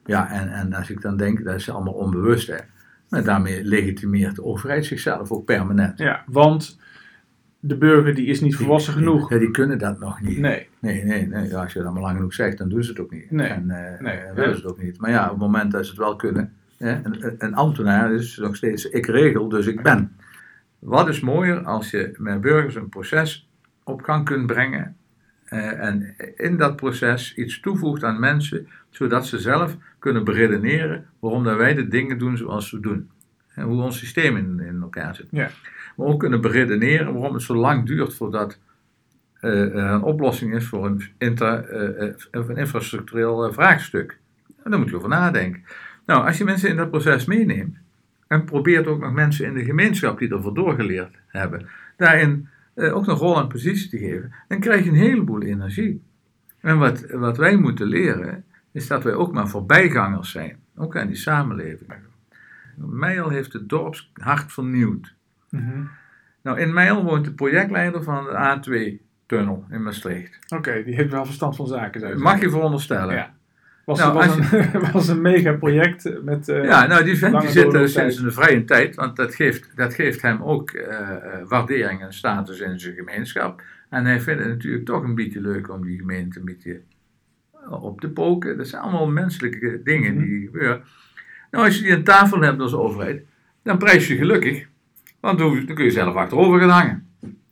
Ja, 0.05 0.31
en, 0.31 0.49
en 0.51 0.73
als 0.73 0.89
ik 0.89 1.01
dan 1.01 1.17
denk, 1.17 1.43
dat 1.43 1.55
is 1.55 1.69
allemaal 1.69 1.93
onbewust, 1.93 2.47
hè. 2.47 2.57
Maar 3.09 3.23
daarmee 3.23 3.63
legitimeert 3.63 4.35
de 4.35 4.43
overheid 4.43 4.85
zichzelf 4.85 5.31
ook 5.31 5.45
permanent. 5.45 5.97
ja, 5.99 6.23
want 6.27 6.79
de 7.59 7.77
burger 7.77 8.15
die 8.15 8.25
is 8.25 8.41
niet 8.41 8.55
volwassen 8.55 8.93
Die- 8.95 9.03
genoeg. 9.03 9.29
Ja, 9.29 9.37
die 9.37 9.51
kunnen 9.51 9.77
dat 9.77 9.99
nog 9.99 10.21
niet. 10.21 10.37
Nee. 10.37 10.67
Nee, 10.79 11.03
nee, 11.03 11.27
nee. 11.27 11.47
Ja, 11.49 11.61
als 11.61 11.73
je 11.73 11.81
dat 11.83 11.93
maar 11.93 12.01
lang 12.01 12.15
genoeg 12.15 12.33
zegt, 12.33 12.57
dan 12.57 12.69
doen 12.69 12.83
ze 12.83 12.89
het 12.89 12.99
ook 12.99 13.11
niet. 13.11 13.31
Nee, 13.31 13.47
En 13.47 13.65
nee. 13.99 14.15
eh, 14.15 14.33
willen 14.33 14.55
ze 14.55 14.61
het 14.61 14.71
ook 14.71 14.81
niet. 14.81 14.99
Maar 14.99 15.09
ja, 15.09 15.23
op 15.23 15.29
het 15.29 15.39
moment 15.39 15.71
dat 15.71 15.83
ze 15.85 15.89
het 15.91 15.99
wel 15.99 16.15
kunnen. 16.15 16.53
Hè, 16.77 16.91
een, 17.03 17.35
een 17.37 17.53
ambtenaar 17.55 18.13
is 18.13 18.37
nog 18.37 18.55
steeds 18.55 18.85
ik 18.89 19.05
regel, 19.05 19.49
dus 19.49 19.65
ik 19.67 19.81
ben. 19.83 20.15
Wat 20.79 21.07
is 21.07 21.19
mooier 21.19 21.63
als 21.63 21.91
je 21.91 22.15
met 22.17 22.41
burgers 22.41 22.75
een 22.75 22.89
proces 22.89 23.49
op 23.83 24.01
gang 24.01 24.25
kunt 24.25 24.47
brengen. 24.47 24.95
Eh, 25.47 25.83
en 25.83 26.15
in 26.35 26.57
dat 26.57 26.75
proces 26.75 27.35
iets 27.35 27.59
toevoegt 27.59 28.03
aan 28.03 28.19
mensen, 28.19 28.67
zodat 28.89 29.27
ze 29.27 29.39
zelf 29.39 29.77
kunnen 29.99 30.23
beredeneren 30.23 31.05
waarom 31.19 31.43
dat 31.43 31.57
wij 31.57 31.73
de 31.73 31.87
dingen 31.87 32.17
doen 32.17 32.37
zoals 32.37 32.71
we 32.71 32.79
doen. 32.79 33.09
En 33.53 33.63
hoe 33.63 33.81
ons 33.81 33.97
systeem 33.97 34.37
in, 34.37 34.59
in 34.59 34.81
elkaar 34.81 35.15
zit. 35.15 35.27
Ja. 35.31 35.49
Maar 35.95 36.07
ook 36.07 36.19
kunnen 36.19 36.41
beredeneren 36.41 37.13
waarom 37.13 37.33
het 37.33 37.43
zo 37.43 37.55
lang 37.55 37.85
duurt 37.85 38.13
voordat 38.13 38.59
er 39.39 39.75
een 39.75 40.01
oplossing 40.01 40.55
is 40.55 40.65
voor 40.65 40.85
een, 40.85 41.01
inter, 41.17 41.69
eh, 41.69 42.13
een 42.31 42.57
infrastructureel 42.57 43.53
vraagstuk. 43.53 44.17
En 44.63 44.71
daar 44.71 44.79
moet 44.79 44.89
je 44.89 44.95
over 44.95 45.09
nadenken. 45.09 45.63
Nou, 46.05 46.25
als 46.25 46.37
je 46.37 46.43
mensen 46.43 46.69
in 46.69 46.75
dat 46.75 46.89
proces 46.89 47.25
meeneemt 47.25 47.77
en 48.27 48.43
probeert 48.43 48.87
ook 48.87 48.99
nog 48.99 49.13
mensen 49.13 49.45
in 49.45 49.53
de 49.53 49.63
gemeenschap 49.63 50.19
die 50.19 50.31
ervoor 50.31 50.53
doorgeleerd 50.53 51.15
hebben, 51.27 51.67
daarin 51.97 52.49
eh, 52.77 52.95
ook 52.95 53.05
nog 53.05 53.19
rol 53.19 53.39
en 53.39 53.47
positie 53.47 53.89
te 53.89 53.97
geven, 53.97 54.33
dan 54.47 54.59
krijg 54.59 54.83
je 54.83 54.89
een 54.89 54.95
heleboel 54.95 55.41
energie. 55.41 56.03
En 56.59 56.77
wat, 56.77 57.05
wat 57.11 57.37
wij 57.37 57.55
moeten 57.55 57.87
leren, 57.87 58.45
is 58.71 58.87
dat 58.87 59.03
wij 59.03 59.13
ook 59.13 59.33
maar 59.33 59.47
voorbijgangers 59.47 60.31
zijn, 60.31 60.59
ook 60.75 60.97
aan 60.97 61.07
die 61.07 61.15
samenleving. 61.15 61.93
Meijel 62.75 63.29
heeft 63.29 63.53
het 63.53 63.69
dorpshart 63.69 64.51
vernieuwd. 64.51 65.15
Mhm. 65.49 65.83
Nou, 66.41 66.59
in 66.59 66.73
Meijel 66.73 67.03
woont 67.03 67.25
de 67.25 67.33
projectleider 67.33 68.03
van 68.03 68.23
de 68.23 68.31
A2-tunnel 68.31 69.65
in 69.69 69.83
Maastricht. 69.83 70.39
Oké, 70.53 70.83
die 70.83 70.95
heeft 70.95 71.11
wel 71.11 71.25
verstand 71.25 71.55
van 71.55 71.67
zaken. 71.67 72.21
Mag 72.21 72.41
je 72.41 72.49
veronderstellen. 72.49 73.15
Ja. 73.15 73.36
Was, 73.87 73.99
Nou, 73.99 74.13
was, 74.13 74.37
een, 74.51 74.81
was 74.91 75.07
een 75.07 75.21
mega 75.21 75.53
project 75.53 76.23
met. 76.23 76.49
eh, 76.49 76.63
Ja, 76.63 76.85
nou 76.87 77.03
die 77.03 77.17
vent 77.17 77.41
die 77.41 77.49
zit 77.49 77.55
er 77.57 77.63
doorlooptijd. 77.71 77.89
sinds 78.13 78.17
een 78.17 78.31
vrije 78.43 78.63
tijd, 78.63 78.95
want 78.95 79.15
dat 79.15 79.35
geeft, 79.35 79.69
dat 79.75 79.93
geeft 79.93 80.21
hem 80.21 80.41
ook 80.43 80.69
eh, 80.71 80.99
eh, 80.99 81.17
waardering 81.47 82.01
en 82.01 82.13
status 82.13 82.59
in 82.59 82.79
zijn 82.79 82.95
gemeenschap. 82.95 83.61
En 83.89 84.05
hij 84.05 84.19
vindt 84.21 84.39
het 84.43 84.49
natuurlijk 84.49 84.85
toch 84.85 85.03
een 85.03 85.15
beetje 85.15 85.41
leuk 85.41 85.69
om 85.69 85.81
die 85.85 85.97
gemeente 85.99 86.39
een 86.39 86.45
beetje 86.45 86.79
op 87.69 88.01
te 88.01 88.09
poken. 88.09 88.57
Dat 88.57 88.67
zijn 88.67 88.81
allemaal 88.81 89.07
menselijke 89.07 89.81
dingen 89.83 90.13
Mhm. 90.13 90.23
die 90.23 90.45
gebeuren. 90.45 90.81
Nou, 91.51 91.65
als 91.65 91.75
je 91.77 91.83
die 91.83 91.93
aan 91.93 92.03
tafel 92.03 92.41
hebt 92.41 92.59
als 92.61 92.73
overheid, 92.73 93.21
dan 93.63 93.77
prijs 93.77 94.07
je 94.07 94.15
gelukkig, 94.15 94.65
want 95.19 95.39
dan 95.39 95.65
dan 95.65 95.75
kun 95.75 95.85
je 95.85 95.91
zelf 95.91 96.15
achterover 96.15 96.59
gaan 96.59 96.69
hangen. 96.69 97.07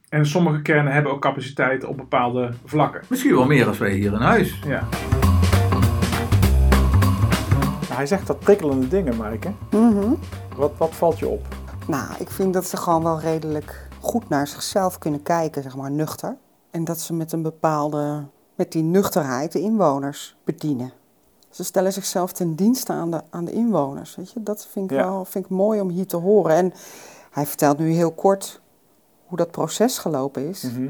En 0.10 0.26
sommige 0.26 0.62
kernen 0.62 0.94
hebben 0.94 1.12
ook 1.12 1.22
capaciteit 1.22 1.84
op 1.84 1.98
bepaalde 1.98 2.52
vlakken. 2.66 3.02
Misschien 3.10 3.34
wel 3.36 3.46
meer 3.48 3.68
als 3.68 3.78
wij 3.78 3.94
hier 3.94 4.14
in 4.14 4.20
huis. 4.22 4.60
Ja. 4.68 4.88
Hij 7.96 8.06
zegt 8.06 8.28
dat 8.28 8.40
prikkelende 8.40 8.88
dingen, 8.88 9.16
Maaike. 9.18 9.52
Mhm. 9.72 10.14
Wat, 10.56 10.72
wat 10.78 10.96
valt 10.96 11.20
je 11.20 11.28
op? 11.28 11.46
Nou, 11.88 12.08
ik 12.20 12.30
vind 12.30 12.54
dat 12.54 12.66
ze 12.66 12.78
gewoon 12.78 13.04
wel 13.04 13.20
redelijk 13.20 13.88
goed 14.00 14.30
naar 14.30 14.48
zichzelf 14.48 14.98
kunnen 14.98 15.22
kijken, 15.22 15.64
zeg 15.64 15.76
maar, 15.76 15.92
nuchter. 15.92 16.36
En 16.72 16.84
dat 16.84 17.00
ze 17.00 17.14
met 17.14 17.32
een 17.32 17.42
bepaalde, 17.42 18.24
met 18.56 18.72
die 18.72 18.84
nuchterheid 18.84 19.52
de 19.52 19.60
inwoners 19.60 20.36
bedienen. 20.44 20.92
Ze 21.50 21.64
stellen 21.64 21.94
zichzelf 21.94 22.32
ten 22.32 22.56
dienste 22.56 22.92
aan 22.94 23.12
de, 23.12 23.22
aan 23.30 23.46
de 23.46 23.52
inwoners, 23.52 24.16
weet 24.16 24.32
je. 24.32 24.44
Dat 24.44 24.68
vind 24.72 24.92
ik 24.92 24.98
Ja. 24.98 25.04
wel 25.06 25.26
vind 25.26 25.46
ik 25.46 25.52
mooi 25.52 25.82
om 25.82 25.90
hier 25.90 26.08
te 26.08 26.18
horen. 26.18 26.56
En 26.56 26.74
hij 27.32 27.46
vertelt 27.46 27.78
nu 27.78 27.92
heel 27.92 28.12
kort 28.12 28.62
hoe 29.26 29.38
dat 29.38 29.52
proces 29.52 29.98
gelopen 29.98 30.50
is. 30.50 30.62
Mhm. 30.62 30.84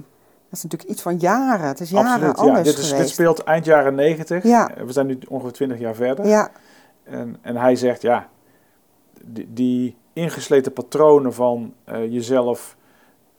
Dat 0.49 0.57
is 0.57 0.63
natuurlijk 0.63 0.91
iets 0.91 1.01
van 1.01 1.17
jaren. 1.17 1.67
Het 1.67 1.79
is 1.79 1.89
jaren 1.89 2.11
Absoluut, 2.11 2.37
ja. 2.37 2.41
anders 2.43 2.63
Dit, 2.67 2.77
is, 2.77 2.83
dit 2.83 2.91
geweest. 2.93 3.13
speelt 3.13 3.43
eind 3.43 3.65
jaren 3.65 3.95
90. 3.95 4.43
Ja. 4.43 4.71
We 4.85 4.91
zijn 4.91 5.07
nu 5.07 5.19
ongeveer 5.29 5.51
20 5.53 5.79
jaar 5.79 5.95
verder. 5.95 6.27
Ja, 6.27 6.49
En, 7.05 7.37
en 7.41 7.55
hij 7.55 7.75
zegt, 7.75 8.01
ja, 8.01 8.29
die, 9.23 9.53
die 9.53 9.95
ingesleten 10.13 10.73
patronen 10.73 11.33
van 11.33 11.73
eh, 11.83 12.11
jezelf 12.11 12.75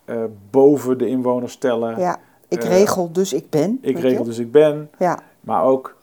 eh, 0.04 0.24
boven 0.50 0.98
de 0.98 1.06
inwoners 1.08 1.52
stellen. 1.52 1.98
ja. 1.98 2.18
Ik 2.48 2.62
Eh, 2.64 2.68
regel, 2.68 3.12
dus 3.12 3.32
ik 3.32 3.50
ben. 3.50 3.78
Ik 3.80 3.98
regel 3.98 4.18
je? 4.18 4.24
dus 4.24 4.38
ik 4.38 4.50
ben. 4.52 4.90
Ja. 4.98 5.18
Maar 5.40 5.62
ook 5.64 5.96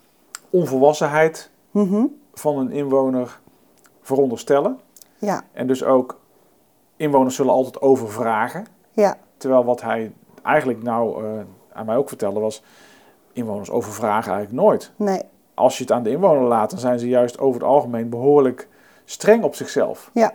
onvolwassenheid 0.50 1.50
Mhm. 1.72 2.06
van 2.34 2.58
een 2.58 2.72
inwoner 2.72 3.40
veronderstellen. 4.02 4.80
Ja, 5.18 5.44
En 5.52 5.68
dus 5.68 5.84
ook 5.84 6.20
inwoners 6.96 7.36
zullen 7.36 7.54
altijd 7.54 7.82
overvragen. 7.82 8.66
ja, 8.92 9.18
Terwijl 9.38 9.64
wat 9.66 9.82
hij 9.82 10.12
eigenlijk 10.44 10.84
nou 10.84 11.24
aan 11.74 11.86
mij 11.86 11.96
ook 11.98 12.08
vertelde 12.08 12.40
was, 12.40 12.64
inwoners 13.34 13.70
overvragen 13.72 14.32
eigenlijk 14.34 14.64
nooit. 14.66 14.92
nee, 14.96 15.22
Als 15.54 15.78
je 15.78 15.84
het 15.84 15.92
aan 15.92 16.04
de 16.04 16.10
inwoner 16.10 16.48
laat, 16.48 16.70
dan 16.70 16.80
zijn 16.80 17.00
ze 17.00 17.08
juist 17.08 17.40
over 17.40 17.62
het 17.62 17.70
algemeen 17.70 18.10
behoorlijk 18.10 18.68
streng 19.06 19.44
op 19.44 19.56
zichzelf. 19.56 20.12
ja. 20.14 20.34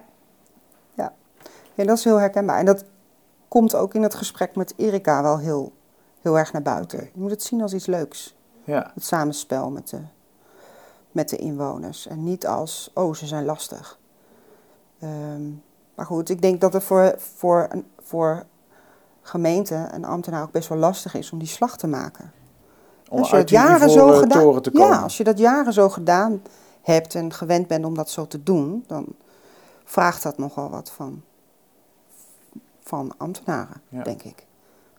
Ja, 1.75 1.85
dat 1.85 1.99
is 1.99 2.05
heel 2.05 2.17
herkenbaar. 2.17 2.59
En 2.59 2.65
dat 2.65 2.85
komt 3.49 3.75
ook 3.75 3.95
in 3.95 4.03
het 4.03 4.15
gesprek 4.15 4.57
met 4.57 4.75
Erika 4.77 5.23
wel 5.23 5.39
heel, 5.39 5.73
heel 6.21 6.39
erg 6.39 6.53
naar 6.53 6.63
buiten. 6.63 6.99
Je 6.99 7.21
moet 7.21 7.31
het 7.31 7.43
zien 7.43 7.63
als 7.63 7.75
iets 7.75 7.87
leuks. 7.87 8.37
Ja, 8.65 8.91
Het 8.95 9.05
samenspel 9.05 9.71
met 9.71 9.89
de, 9.89 10.01
met 11.13 11.29
de 11.29 11.37
inwoners. 11.37 12.07
En 12.07 12.25
niet 12.25 12.47
als, 12.47 12.91
oh, 12.95 13.15
ze 13.15 13.27
zijn 13.27 13.45
lastig. 13.45 13.99
Ehm, 15.01 15.51
maar 15.95 16.07
goed, 16.07 16.29
ik 16.29 16.43
denk 16.43 16.61
dat 16.61 16.73
het 16.73 16.85
voor, 16.85 17.15
voor, 17.17 17.69
voor 18.03 18.45
gemeenten 19.23 19.93
en 19.93 20.05
ambtenaren 20.05 20.47
ook 20.47 20.53
best 20.53 20.69
wel 20.69 20.79
lastig 20.79 21.15
is 21.15 21.31
om 21.31 21.39
die 21.39 21.49
slag 21.49 21.77
te 21.77 21.87
maken. 21.87 22.33
Om 23.09 23.19
als 23.19 23.31
je 23.31 23.37
dat 23.37 23.51
jaren 23.51 23.91
zo 23.91 24.09
gedaan, 24.13 24.41
toren 24.43 24.63
te 24.63 24.71
komen. 24.71 24.89
ja, 24.97 25.03
als 25.03 25.17
je 25.17 25.25
dat 25.25 25.39
jaren 25.39 25.73
zo 25.73 25.89
gedaan 25.89 26.43
hebt 26.83 27.15
en 27.15 27.33
gewend 27.33 27.67
bent 27.67 27.85
om 27.85 27.95
dat 27.95 28.11
zo 28.11 28.27
te 28.27 28.43
doen, 28.43 28.85
dan 28.87 29.07
vraagt 29.85 30.23
dat 30.23 30.39
nogal 30.39 30.71
wat 30.71 30.91
van, 30.91 31.23
van 32.81 33.13
ambtenaren, 33.17 33.81
Ja. 33.89 34.03
denk 34.03 34.23
ik. 34.23 34.47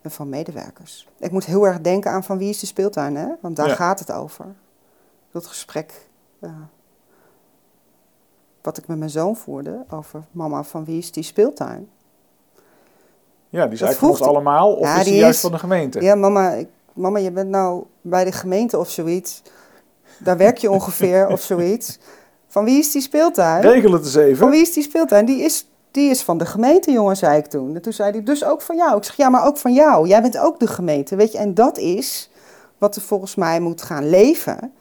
En 0.01 0.11
van 0.11 0.29
medewerkers. 0.29 1.07
Ik 1.17 1.31
moet 1.31 1.45
heel 1.45 1.67
erg 1.67 1.81
denken 1.81 2.11
aan 2.11 2.23
van 2.23 2.37
wie 2.37 2.49
is 2.49 2.59
de 2.59 2.65
speeltuin, 2.65 3.15
hè? 3.15 3.27
Want 3.41 3.55
daar 3.55 3.67
Ja. 3.67 3.75
gaat 3.75 3.99
het 3.99 4.11
over. 4.11 4.45
Dat 5.31 5.45
gesprek 5.45 6.07
eh, 6.39 6.49
wat 8.61 8.77
ik 8.77 8.87
met 8.87 8.97
mijn 8.97 9.09
zoon 9.09 9.35
voerde 9.35 9.85
over 9.89 10.23
mama, 10.31 10.63
van 10.63 10.85
wie 10.85 10.97
is 10.97 11.11
die 11.11 11.23
speeltuin? 11.23 11.89
Ja, 13.49 13.63
die 13.63 13.73
is 13.73 13.79
Dat 13.79 13.87
eigenlijk 13.87 13.97
van 13.99 14.07
ons 14.09 14.17
vroeg- 14.17 14.29
allemaal, 14.29 14.73
of 14.75 14.85
Ja, 14.85 14.97
is 14.97 15.03
die 15.03 15.11
die 15.11 15.21
juist 15.21 15.35
is- 15.35 15.41
van 15.41 15.51
de 15.51 15.59
gemeente? 15.59 16.01
Ja, 16.01 16.15
mama, 16.15 16.49
ik, 16.51 16.67
mama, 16.99 17.17
je 17.19 17.31
bent 17.31 17.49
nou 17.49 17.83
bij 18.01 18.23
de 18.25 18.31
gemeente 18.31 18.77
of 18.77 18.89
zoiets. 18.89 19.41
Daar 20.19 20.37
werk 20.37 20.57
je 20.57 20.71
ongeveer 20.71 21.27
of 21.27 21.41
zoiets. 21.41 21.99
Van 22.47 22.63
wie 22.63 22.79
is 22.79 22.91
die 22.91 23.01
speeltuin? 23.01 23.61
Regel 23.61 23.91
het 23.91 24.03
eens 24.03 24.15
even. 24.15 24.37
Van 24.37 24.49
wie 24.49 24.61
is 24.61 24.73
die 24.73 24.83
speeltuin? 24.83 25.25
Die 25.25 25.41
is, 25.43 25.69
die 25.91 26.09
is 26.09 26.23
van 26.23 26.37
de 26.37 26.45
gemeente, 26.45 26.91
jongen, 26.91 27.17
zei 27.17 27.37
ik 27.37 27.45
toen. 27.45 27.75
En 27.75 27.81
toen 27.81 27.93
zei 27.93 28.11
hij, 28.11 28.23
dus 28.23 28.43
ook 28.45 28.61
van 28.61 28.75
jou. 28.75 28.97
Ik 28.97 29.03
zeg, 29.03 29.15
ja, 29.15 29.29
maar 29.29 29.45
ook 29.45 29.57
van 29.57 29.73
jou. 29.73 30.07
Jij 30.07 30.21
bent 30.21 30.37
ook 30.37 30.59
de 30.59 30.67
gemeente, 30.67 31.15
weet 31.15 31.31
je. 31.31 31.37
En 31.37 31.53
dat 31.53 31.77
is 31.77 32.29
wat 32.77 32.95
er 32.95 33.01
volgens 33.01 33.35
mij 33.35 33.59
moet 33.59 33.81
gaan 33.81 34.09
leven 34.09 34.71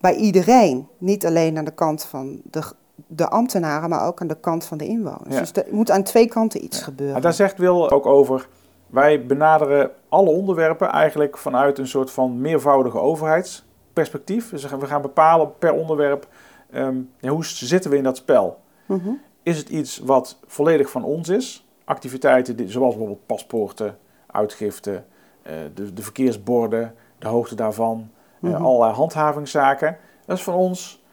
bij 0.00 0.14
iedereen. 0.14 0.88
Niet 0.98 1.26
alleen 1.26 1.58
aan 1.58 1.64
de 1.64 1.74
kant 1.74 2.04
van 2.04 2.40
de, 2.50 2.62
de 3.06 3.28
ambtenaren, 3.28 3.88
maar 3.88 4.06
ook 4.06 4.20
aan 4.20 4.26
de 4.26 4.40
kant 4.40 4.64
van 4.64 4.78
de 4.78 4.86
inwoners. 4.86 5.34
Ja. 5.34 5.40
Dus 5.40 5.52
er 5.52 5.66
moet 5.70 5.90
aan 5.90 6.02
twee 6.02 6.26
kanten 6.28 6.64
iets 6.64 6.78
Ja. 6.78 6.84
gebeuren. 6.84 7.12
Maar 7.12 7.22
daar 7.22 7.32
zegt 7.34 7.58
Wil 7.58 7.90
ook 7.90 8.06
over. 8.06 8.48
Wij 8.86 9.26
benaderen 9.26 9.90
alle 10.08 10.30
onderwerpen 10.30 10.88
eigenlijk 10.90 11.38
vanuit 11.38 11.78
een 11.78 11.88
soort 11.88 12.10
van 12.10 12.40
meervoudige 12.40 12.98
overheidsperspectief. 12.98 14.50
Dus 14.50 14.64
we 14.64 14.86
gaan 14.86 15.02
bepalen 15.02 15.58
per 15.58 15.72
onderwerp 15.72 16.26
ehm, 16.70 16.96
hoe 17.20 17.44
zitten 17.44 17.90
we 17.90 17.96
in 17.96 18.02
dat 18.02 18.16
spel. 18.16 18.58
Mhm. 18.86 19.08
Is 19.42 19.58
het 19.58 19.68
iets 19.68 19.98
wat 19.98 20.38
volledig 20.46 20.90
van 20.90 21.04
ons 21.04 21.28
is? 21.28 21.66
Activiteiten 21.84 22.56
die, 22.56 22.70
zoals 22.70 22.88
bijvoorbeeld 22.94 23.26
paspoorten, 23.26 23.98
uitgiften, 24.26 25.04
eh, 25.42 25.54
de, 25.74 25.92
de 25.92 26.02
verkeersborden, 26.02 26.94
de 27.18 27.28
hoogte 27.28 27.54
daarvan, 27.54 28.10
Mhm. 28.38 28.64
allerlei 28.64 28.92
handhavingszaken. 28.92 29.96
Dat 30.24 30.36
is 30.36 30.42
van 30.42 30.54
ons. 30.54 31.04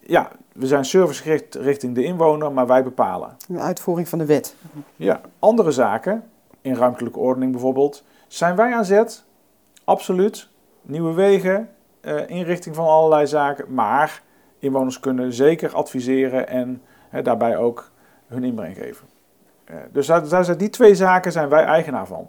Ja, 0.00 0.30
we 0.52 0.66
zijn 0.66 0.84
servicegericht 0.84 1.54
richting 1.54 1.94
de 1.94 2.02
inwoner, 2.04 2.52
maar 2.52 2.66
wij 2.66 2.82
bepalen. 2.82 3.36
De 3.48 3.58
uitvoering 3.58 4.08
van 4.08 4.18
de 4.18 4.24
wet. 4.26 4.54
Ja, 4.96 5.20
andere 5.38 5.70
zaken, 5.70 6.24
in 6.60 6.74
ruimtelijke 6.74 7.18
ordening 7.18 7.52
bijvoorbeeld, 7.52 8.04
zijn 8.26 8.56
wij 8.56 8.74
aan 8.74 8.84
zet. 8.84 9.24
Absoluut. 9.84 10.48
Nieuwe 10.82 11.14
wegen, 11.14 11.68
eh, 12.00 12.28
inrichting 12.28 12.74
van 12.74 12.86
allerlei 12.86 13.26
zaken. 13.26 13.74
Maar 13.74 14.22
inwoners 14.58 15.00
kunnen 15.00 15.32
zeker 15.32 15.74
adviseren 15.74 16.48
en 16.48 16.82
hè, 17.08 17.22
daarbij 17.22 17.56
ook 17.56 17.90
hun 18.26 18.44
inbreng 18.44 18.76
geven. 18.76 19.06
Eh, 19.64 19.76
dus 19.92 20.06
daar, 20.06 20.56
die 20.56 20.70
twee 20.70 20.94
zaken 20.94 21.32
zijn 21.32 21.48
wij 21.48 21.64
eigenaar 21.64 22.06
van. 22.06 22.26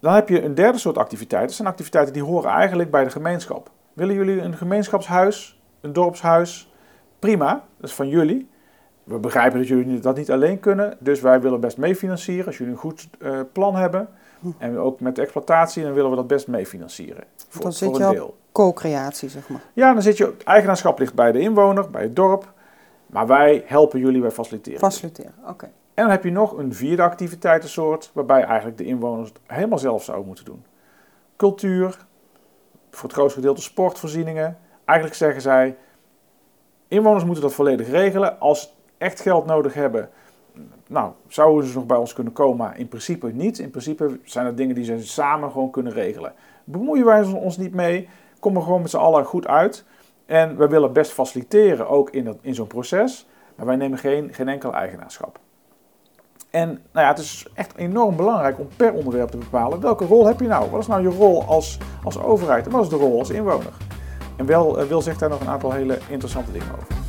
Dan 0.00 0.14
heb 0.14 0.28
je 0.28 0.42
een 0.42 0.54
derde 0.54 0.78
soort 0.78 0.98
activiteiten. 0.98 1.48
Dat 1.48 1.56
zijn 1.56 1.68
activiteiten 1.68 2.12
die 2.12 2.22
horen 2.22 2.50
eigenlijk 2.50 2.90
bij 2.90 3.04
de 3.04 3.10
gemeenschap. 3.10 3.70
Willen 3.92 4.14
jullie 4.14 4.40
een 4.40 4.56
gemeenschapshuis, 4.56 5.60
een 5.80 5.92
dorpshuis? 5.92 6.72
Prima, 7.18 7.64
dat 7.76 7.88
is 7.88 7.94
van 7.94 8.08
jullie. 8.08 8.48
We 9.08 9.18
begrijpen 9.18 9.58
dat 9.58 9.68
jullie 9.68 10.00
dat 10.00 10.16
niet 10.16 10.30
alleen 10.30 10.60
kunnen, 10.60 10.96
dus 10.98 11.20
wij 11.20 11.40
willen 11.40 11.60
best 11.60 11.76
meefinancieren. 11.78 12.46
Als 12.46 12.58
jullie 12.58 12.72
een 12.72 12.78
goed 12.78 13.08
eh, 13.20 13.40
plan 13.52 13.74
hebben 13.74 14.08
en 14.58 14.78
ook 14.78 15.00
met 15.00 15.16
de 15.16 15.22
exploitatie, 15.22 15.82
dan 15.82 15.92
willen 15.92 16.10
we 16.10 16.16
dat 16.16 16.26
best 16.26 16.48
meefinancieren. 16.48 17.24
Voor, 17.48 17.62
Dan 17.62 17.72
zit 17.72 17.88
voor 17.88 17.96
je 17.98 18.02
een 18.02 18.08
al- 18.08 18.14
deel. 18.14 18.36
Co-creatie, 18.52 19.28
zeg 19.28 19.48
maar. 19.48 19.60
Ja, 19.72 19.92
dan 19.92 20.02
zit 20.02 20.16
je, 20.16 20.34
eigenaarschap 20.44 20.98
ligt 20.98 21.14
bij 21.14 21.32
de 21.32 21.38
inwoner, 21.40 21.90
bij 21.90 22.02
het 22.02 22.16
dorp. 22.16 22.52
Maar 23.06 23.26
wij 23.26 23.62
helpen 23.66 23.98
jullie, 24.00 24.20
wij 24.20 24.30
faciliteren. 24.30 24.78
Faciliteren, 24.78 25.34
oké. 25.46 25.64
En 25.64 26.04
dan 26.04 26.10
heb 26.10 26.24
je 26.24 26.30
nog 26.30 26.56
een 26.58 26.74
vierde 26.74 27.02
activiteitensoort, 27.02 28.10
waarbij 28.14 28.42
eigenlijk 28.42 28.78
de 28.78 28.84
inwoners 28.84 29.28
het 29.28 29.38
helemaal 29.46 29.78
zelf 29.78 30.04
zouden 30.04 30.26
moeten 30.26 30.44
doen. 30.44 30.64
Cultuur, 31.36 32.06
voor 32.90 33.02
het 33.08 33.12
grootste 33.12 33.38
gedeelte 33.40 33.62
sportvoorzieningen. 33.62 34.58
Eigenlijk 34.84 35.18
zeggen 35.18 35.40
zij, 35.42 35.76
inwoners 36.88 37.24
moeten 37.24 37.42
dat 37.42 37.54
volledig 37.54 37.88
regelen. 37.90 38.40
Als 38.40 38.76
echt 38.98 39.20
geld 39.20 39.46
nodig 39.46 39.74
hebben, 39.74 40.10
nou, 40.86 41.12
zouden 41.28 41.68
ze 41.68 41.74
nog 41.74 41.86
bij 41.86 41.96
ons 41.96 42.12
kunnen 42.12 42.32
komen, 42.32 42.56
maar 42.56 42.78
in 42.78 42.88
principe 42.88 43.26
niet. 43.32 43.58
In 43.58 43.70
principe 43.70 44.18
zijn 44.24 44.44
dat 44.44 44.56
dingen 44.56 44.74
die 44.74 44.84
ze 44.84 45.06
samen 45.06 45.50
gewoon 45.50 45.70
kunnen 45.70 45.92
regelen. 45.92 46.32
Bemoeien 46.64 47.04
wij 47.04 47.22
ons 47.22 47.56
niet 47.56 47.74
mee, 47.74 48.08
komen 48.40 48.62
gewoon 48.62 48.80
met 48.80 48.90
z'n 48.90 48.96
allen 48.96 49.24
goed 49.24 49.46
uit. 49.46 49.84
En 50.26 50.56
wij 50.56 50.68
willen 50.68 50.92
best 50.92 51.12
faciliteren, 51.12 51.88
ook 51.88 52.10
in, 52.10 52.24
dat, 52.24 52.36
in 52.40 52.54
zo'n 52.54 52.66
proces. 52.66 53.26
Maar 53.54 53.66
wij 53.66 53.76
nemen 53.76 53.98
geen, 53.98 54.34
geen 54.34 54.48
enkel 54.48 54.74
eigenaarschap. 54.74 55.38
En 56.50 56.68
nou 56.68 57.06
ja, 57.06 57.08
het 57.08 57.18
is 57.18 57.46
echt 57.54 57.76
enorm 57.76 58.16
belangrijk 58.16 58.58
om 58.58 58.68
per 58.76 58.92
onderwerp 58.92 59.28
te 59.30 59.36
bepalen 59.36 59.80
welke 59.80 60.04
rol 60.04 60.26
heb 60.26 60.40
je 60.40 60.46
nou? 60.46 60.70
Wat 60.70 60.80
is 60.80 60.86
nou 60.86 61.02
je 61.02 61.08
rol 61.08 61.44
als, 61.44 61.78
als 62.04 62.18
overheid 62.18 62.66
en 62.66 62.72
wat 62.72 62.82
is 62.82 62.88
de 62.88 62.96
rol 62.96 63.18
als 63.18 63.30
inwoner? 63.30 63.72
En 64.36 64.46
wel, 64.46 64.78
eh, 64.78 64.86
Wil 64.86 65.02
zegt 65.02 65.20
daar 65.20 65.28
nog 65.28 65.40
een 65.40 65.48
aantal 65.48 65.72
hele 65.72 65.98
interessante 66.08 66.52
dingen 66.52 66.72
over. 66.72 67.07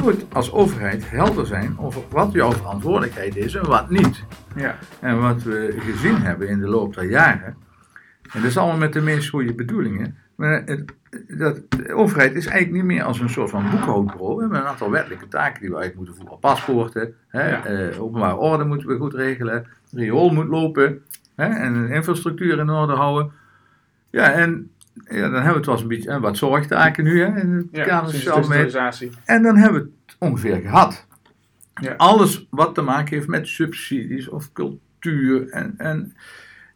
Je 0.00 0.06
moet 0.06 0.34
als 0.34 0.52
overheid 0.52 1.10
helder 1.10 1.46
zijn 1.46 1.78
over 1.78 2.02
wat 2.10 2.32
jouw 2.32 2.52
verantwoordelijkheid 2.52 3.36
is 3.36 3.54
en 3.54 3.66
wat 3.66 3.90
niet. 3.90 4.24
Ja. 4.56 4.78
En 5.00 5.20
wat 5.20 5.42
we 5.42 5.74
gezien 5.78 6.16
hebben 6.22 6.48
in 6.48 6.58
de 6.60 6.68
loop 6.68 6.94
der 6.94 7.04
jaren, 7.10 7.56
en 8.32 8.40
dat 8.40 8.44
is 8.44 8.56
allemaal 8.56 8.78
met 8.78 8.92
de 8.92 9.00
meest 9.00 9.28
goede 9.28 9.54
bedoelingen, 9.54 10.16
maar 10.34 10.62
het, 10.64 10.92
dat, 11.28 11.60
de 11.68 11.94
overheid 11.94 12.34
is 12.34 12.46
eigenlijk 12.46 12.76
niet 12.76 12.92
meer 12.96 13.02
als 13.04 13.20
een 13.20 13.28
soort 13.28 13.50
van 13.50 13.70
boekhoudbureau. 13.70 14.34
We 14.34 14.40
hebben 14.40 14.58
een 14.60 14.66
aantal 14.66 14.90
wettelijke 14.90 15.28
taken 15.28 15.60
die 15.60 15.70
we 15.70 15.76
eigenlijk 15.76 15.96
moeten 15.96 16.14
voeren. 16.14 16.38
Paspoorten, 16.40 17.14
hè, 17.28 17.50
Ja. 17.50 17.64
eh, 17.64 18.02
openbare 18.02 18.36
orde 18.36 18.64
moeten 18.64 18.88
we 18.88 18.96
goed 18.96 19.14
regelen, 19.14 19.66
riool 19.92 20.30
moet 20.30 20.48
lopen 20.48 21.02
hè, 21.36 21.46
en 21.48 21.88
infrastructuur 21.90 22.58
in 22.58 22.70
orde 22.70 22.94
houden. 22.94 23.32
Ja, 24.10 24.30
en 24.32 24.70
ja, 25.04 25.20
dan 25.20 25.32
hebben 25.32 25.52
we 25.52 25.56
het 25.56 25.66
wel 25.66 25.80
een 25.80 25.88
beetje 25.88 26.10
eh, 26.10 26.20
wat 26.20 26.36
zorgtaken 26.36 27.04
nu 27.04 27.20
hè, 27.20 27.40
in 27.40 27.50
het 27.52 27.66
Ja, 27.70 27.84
kader 27.84 28.12
digitalisatie. 28.12 29.10
En 29.24 29.42
dan 29.42 29.56
hebben 29.56 29.82
we 29.82 29.90
het 30.06 30.16
ongeveer 30.18 30.56
gehad. 30.56 31.06
Ja. 31.74 31.94
Alles 31.96 32.46
wat 32.50 32.74
te 32.74 32.82
maken 32.82 33.14
heeft 33.14 33.28
met 33.28 33.48
subsidies 33.48 34.28
of 34.28 34.52
cultuur. 34.52 35.48
En, 35.48 35.74
en 35.76 36.16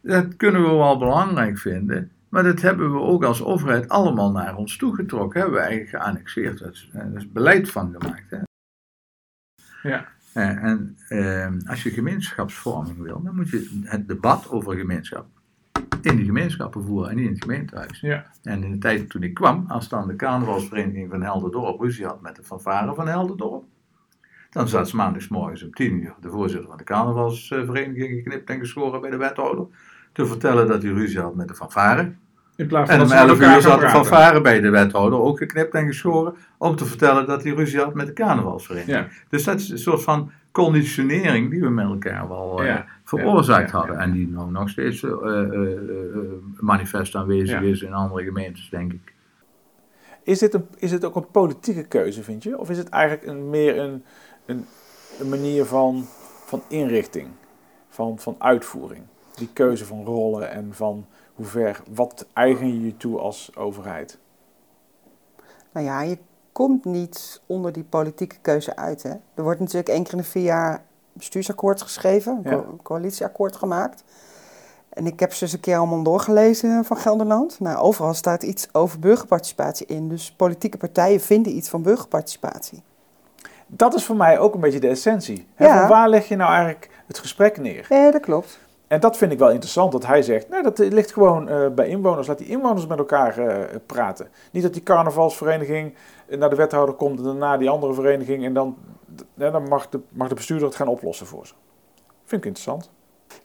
dat 0.01 0.35
kunnen 0.35 0.61
we 0.61 0.67
wel 0.67 0.97
belangrijk 0.97 1.57
vinden. 1.57 2.11
Maar 2.29 2.43
dat 2.43 2.61
hebben 2.61 2.93
we 2.93 2.99
ook 2.99 3.23
als 3.23 3.43
overheid 3.43 3.89
allemaal 3.89 4.31
naar 4.31 4.55
ons 4.55 4.77
toegetrokken. 4.77 5.41
Hebben 5.41 5.59
we 5.59 5.65
eigenlijk 5.65 6.03
geannexeerd. 6.03 6.59
Dat 6.59 6.73
is, 6.73 6.89
is 7.15 7.31
beleid 7.31 7.71
van 7.71 7.95
gemaakt. 7.99 8.29
Hè. 8.29 8.39
Ja. 9.89 10.07
En, 10.33 10.57
en 10.57 10.97
eh, 11.07 11.69
als 11.69 11.83
je 11.83 11.89
gemeenschapsvorming 11.89 12.97
wil, 12.97 13.21
dan 13.23 13.35
moet 13.35 13.49
je 13.49 13.81
het 13.83 14.07
debat 14.07 14.49
over 14.49 14.75
gemeenschap 14.75 15.27
in 16.05 16.15
de 16.15 16.23
gemeenschappen 16.23 16.83
voeren 16.83 17.09
en 17.09 17.15
niet 17.15 17.25
in 17.25 17.31
het 17.31 17.43
gemeentehuis. 17.43 17.99
Ja. 17.99 18.25
En 18.43 18.63
in 18.63 18.71
de 18.71 18.77
tijd 18.77 19.09
toen 19.09 19.23
ik 19.23 19.33
kwam, 19.33 19.65
als 19.67 19.89
dan 19.89 20.07
de 20.07 20.15
carnavalsvereniging 20.15 21.09
van 21.09 21.21
Helderdorp 21.21 21.79
ruzie 21.79 22.05
had 22.05 22.21
met 22.21 22.35
de 22.35 22.43
fanfare 22.43 22.95
van 22.95 23.07
Helderdorp, 23.07 23.63
dan 24.49 24.67
zat 24.67 24.89
ze 24.89 24.95
maandagsmorgens 24.95 25.63
om 25.63 25.71
tien 25.71 25.93
uur 25.93 26.15
de 26.21 26.29
voorzitter 26.29 26.69
van 26.69 26.77
de 26.77 26.83
carnavalsvereniging 26.83 28.09
geknipt 28.09 28.49
en 28.49 28.59
geschoren 28.59 29.01
bij 29.01 29.09
de 29.09 29.17
wethouder 29.17 29.65
te 30.11 30.25
vertellen 30.25 30.67
dat 30.67 30.83
hij 30.83 30.91
ruzie 30.91 31.19
had 31.19 31.35
met 31.35 31.47
de 31.47 31.55
fanfare. 31.55 32.13
In 32.55 32.67
plaats 32.67 32.89
van 32.89 32.99
En 32.99 33.03
om 33.03 33.09
dat 33.09 33.17
ze 33.17 33.23
met 33.23 33.29
11 33.29 33.39
elkaar 33.39 33.55
uur 33.55 33.61
zat 33.61 33.79
de 33.79 33.89
fanfare 33.89 34.41
bij 34.41 34.61
de 34.61 34.69
wethouder, 34.69 35.19
ook 35.19 35.37
geknipt 35.37 35.73
en 35.73 35.85
geschoren, 35.85 36.35
om 36.57 36.75
te 36.75 36.85
vertellen 36.85 37.27
dat 37.27 37.43
hij 37.43 37.53
ruzie 37.53 37.79
had 37.79 37.93
met 37.93 38.07
de 38.07 38.13
carnavalsvereniging. 38.13 38.97
Ja. 38.97 39.07
Dus 39.29 39.43
dat 39.43 39.59
is 39.59 39.69
een 39.69 39.77
soort 39.77 40.03
van 40.03 40.31
conditionering 40.55 41.49
die 41.49 41.61
we 41.61 41.69
met 41.69 41.85
elkaar 41.85 42.27
wel 42.27 42.59
eh, 42.61 42.65
Ja. 42.67 42.85
veroorzaakt 43.03 43.71
Ja, 43.71 43.77
ja, 43.77 43.85
hadden. 43.85 43.99
En 44.03 44.11
die 44.11 44.27
nou 44.27 44.51
nog 44.51 44.69
steeds 44.69 45.03
eh, 45.03 45.11
eh, 45.11 45.51
eh, 45.51 45.71
eh, 46.15 46.21
manifest 46.59 47.15
aanwezig 47.15 47.61
Ja. 47.61 47.67
is 47.67 47.81
in 47.81 47.93
andere 47.93 48.23
gemeentes, 48.23 48.69
denk 48.69 48.93
ik. 48.93 49.13
Is 50.23 50.39
dit, 50.39 50.53
een, 50.53 50.67
is 50.77 50.89
dit 50.89 51.05
ook 51.05 51.15
een 51.15 51.31
politieke 51.31 51.83
keuze, 51.87 52.23
vind 52.23 52.43
je? 52.43 52.57
Of 52.59 52.69
is 52.69 52.77
het 52.77 52.89
eigenlijk 52.89 53.27
een, 53.27 53.49
meer 53.49 53.77
een, 53.77 54.03
een, 54.45 54.65
een 55.19 55.29
manier 55.29 55.65
van, 55.65 56.03
van 56.45 56.61
inrichting, 56.67 57.27
van, 57.89 58.19
van 58.19 58.35
uitvoering? 58.39 59.03
Die 59.35 59.49
keuze 59.53 59.85
van 59.85 60.03
rollen 60.05 60.51
en 60.51 60.73
van 60.73 61.05
hoe 61.33 61.45
ver, 61.45 61.81
wat 61.93 62.27
eigen 62.33 62.67
je 62.67 62.85
je 62.85 62.97
toe 62.97 63.19
als 63.19 63.55
overheid? 63.55 64.19
Nou 65.73 65.85
ja, 65.85 66.01
je 66.01 66.17
komt 66.55 66.85
niet 66.85 67.41
onder 67.45 67.71
die 67.71 67.83
politieke 67.83 68.35
keuze 68.41 68.75
uit. 68.75 69.03
Hè? 69.03 69.09
Er 69.33 69.43
wordt 69.43 69.59
natuurlijk 69.59 69.89
één 69.89 70.03
keer 70.03 70.11
in 70.11 70.17
de 70.17 70.23
vier 70.23 70.43
jaar 70.43 70.83
bestuursakkoord 71.13 71.81
geschreven, 71.81 72.41
een 72.43 72.51
Ja. 72.51 72.57
co- 72.57 72.77
coalitieakkoord 72.83 73.55
gemaakt. 73.55 74.03
En 74.89 75.05
ik 75.05 75.19
heb 75.19 75.33
ze 75.33 75.43
eens 75.43 75.53
een 75.53 75.59
keer 75.59 75.77
allemaal 75.77 76.03
doorgelezen 76.03 76.85
van 76.85 76.97
Gelderland. 76.97 77.59
Nou, 77.59 77.77
overal 77.77 78.13
staat 78.13 78.43
iets 78.43 78.67
over 78.71 78.99
burgerparticipatie 78.99 79.85
in. 79.85 80.09
Dus 80.09 80.31
politieke 80.31 80.77
partijen 80.77 81.21
vinden 81.21 81.55
iets 81.55 81.69
van 81.69 81.81
burgerparticipatie. 81.81 82.83
Dat 83.67 83.93
is 83.95 84.05
voor 84.05 84.15
mij 84.15 84.39
ook 84.39 84.53
een 84.53 84.59
beetje 84.59 84.79
de 84.79 84.87
essentie. 84.87 85.47
Hè, 85.55 85.65
Ja. 85.65 85.79
Van 85.79 85.87
waar 85.89 86.09
leg 86.09 86.27
je 86.27 86.35
nou 86.35 86.51
eigenlijk 86.51 86.89
het 87.07 87.17
gesprek 87.17 87.57
neer? 87.57 87.85
Ja, 87.89 88.11
dat 88.11 88.21
klopt. 88.21 88.59
En 88.87 88.99
dat 88.99 89.17
vind 89.17 89.31
ik 89.31 89.39
wel 89.39 89.49
interessant, 89.49 89.91
dat 89.91 90.05
hij 90.05 90.21
zegt, 90.21 90.49
nou, 90.49 90.63
dat 90.63 90.77
ligt 90.77 91.13
gewoon 91.13 91.49
eh, 91.49 91.69
bij 91.69 91.87
inwoners. 91.87 92.27
Laat 92.27 92.37
die 92.37 92.47
inwoners 92.47 92.87
met 92.87 92.97
elkaar 92.97 93.37
eh, 93.37 93.75
praten. 93.85 94.27
Niet 94.51 94.63
dat 94.63 94.73
die 94.73 94.83
carnavalsvereniging 94.83 95.93
naar 96.29 96.49
de 96.49 96.55
wethouder 96.55 96.95
komt 96.95 97.17
en 97.17 97.23
daarna 97.23 97.57
die 97.57 97.69
andere 97.69 97.93
vereniging. 97.93 98.45
En 98.45 98.53
dan, 98.53 98.77
dan 99.33 99.67
mag, 99.67 99.89
de, 99.89 99.99
mag 100.09 100.27
de 100.27 100.35
bestuurder 100.35 100.67
het 100.67 100.75
gaan 100.75 100.87
oplossen 100.87 101.27
voor 101.27 101.47
ze. 101.47 101.53
Vind 102.25 102.41
ik 102.41 102.47
interessant. 102.47 102.89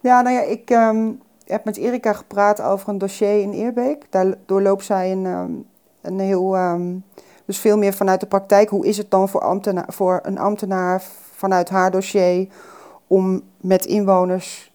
Ja, 0.00 0.20
nou 0.20 0.34
ja, 0.36 0.42
ik 0.42 0.70
ehm, 0.70 1.12
heb 1.46 1.64
met 1.64 1.76
Erika 1.76 2.12
gepraat 2.12 2.62
over 2.62 2.88
een 2.88 2.98
dossier 2.98 3.40
in 3.40 3.52
Eerbeek. 3.52 4.06
Daar 4.10 4.34
doorloopt 4.46 4.84
zij 4.84 5.12
een, 5.12 5.26
ehm, 5.26 5.52
een 6.00 6.20
heel, 6.20 6.56
ehm, 6.56 6.96
dus 7.44 7.58
veel 7.58 7.78
meer 7.78 7.92
vanuit 7.92 8.20
de 8.20 8.26
praktijk. 8.26 8.68
Hoe 8.68 8.86
is 8.86 8.96
het 8.96 9.10
dan 9.10 9.28
voor, 9.28 9.56
voor 9.86 10.20
een 10.22 10.38
ambtenaar 10.38 11.02
vanuit 11.32 11.68
haar 11.68 11.90
dossier 11.90 12.48
om 13.06 13.42
met 13.56 13.84
inwoners, 13.86 14.72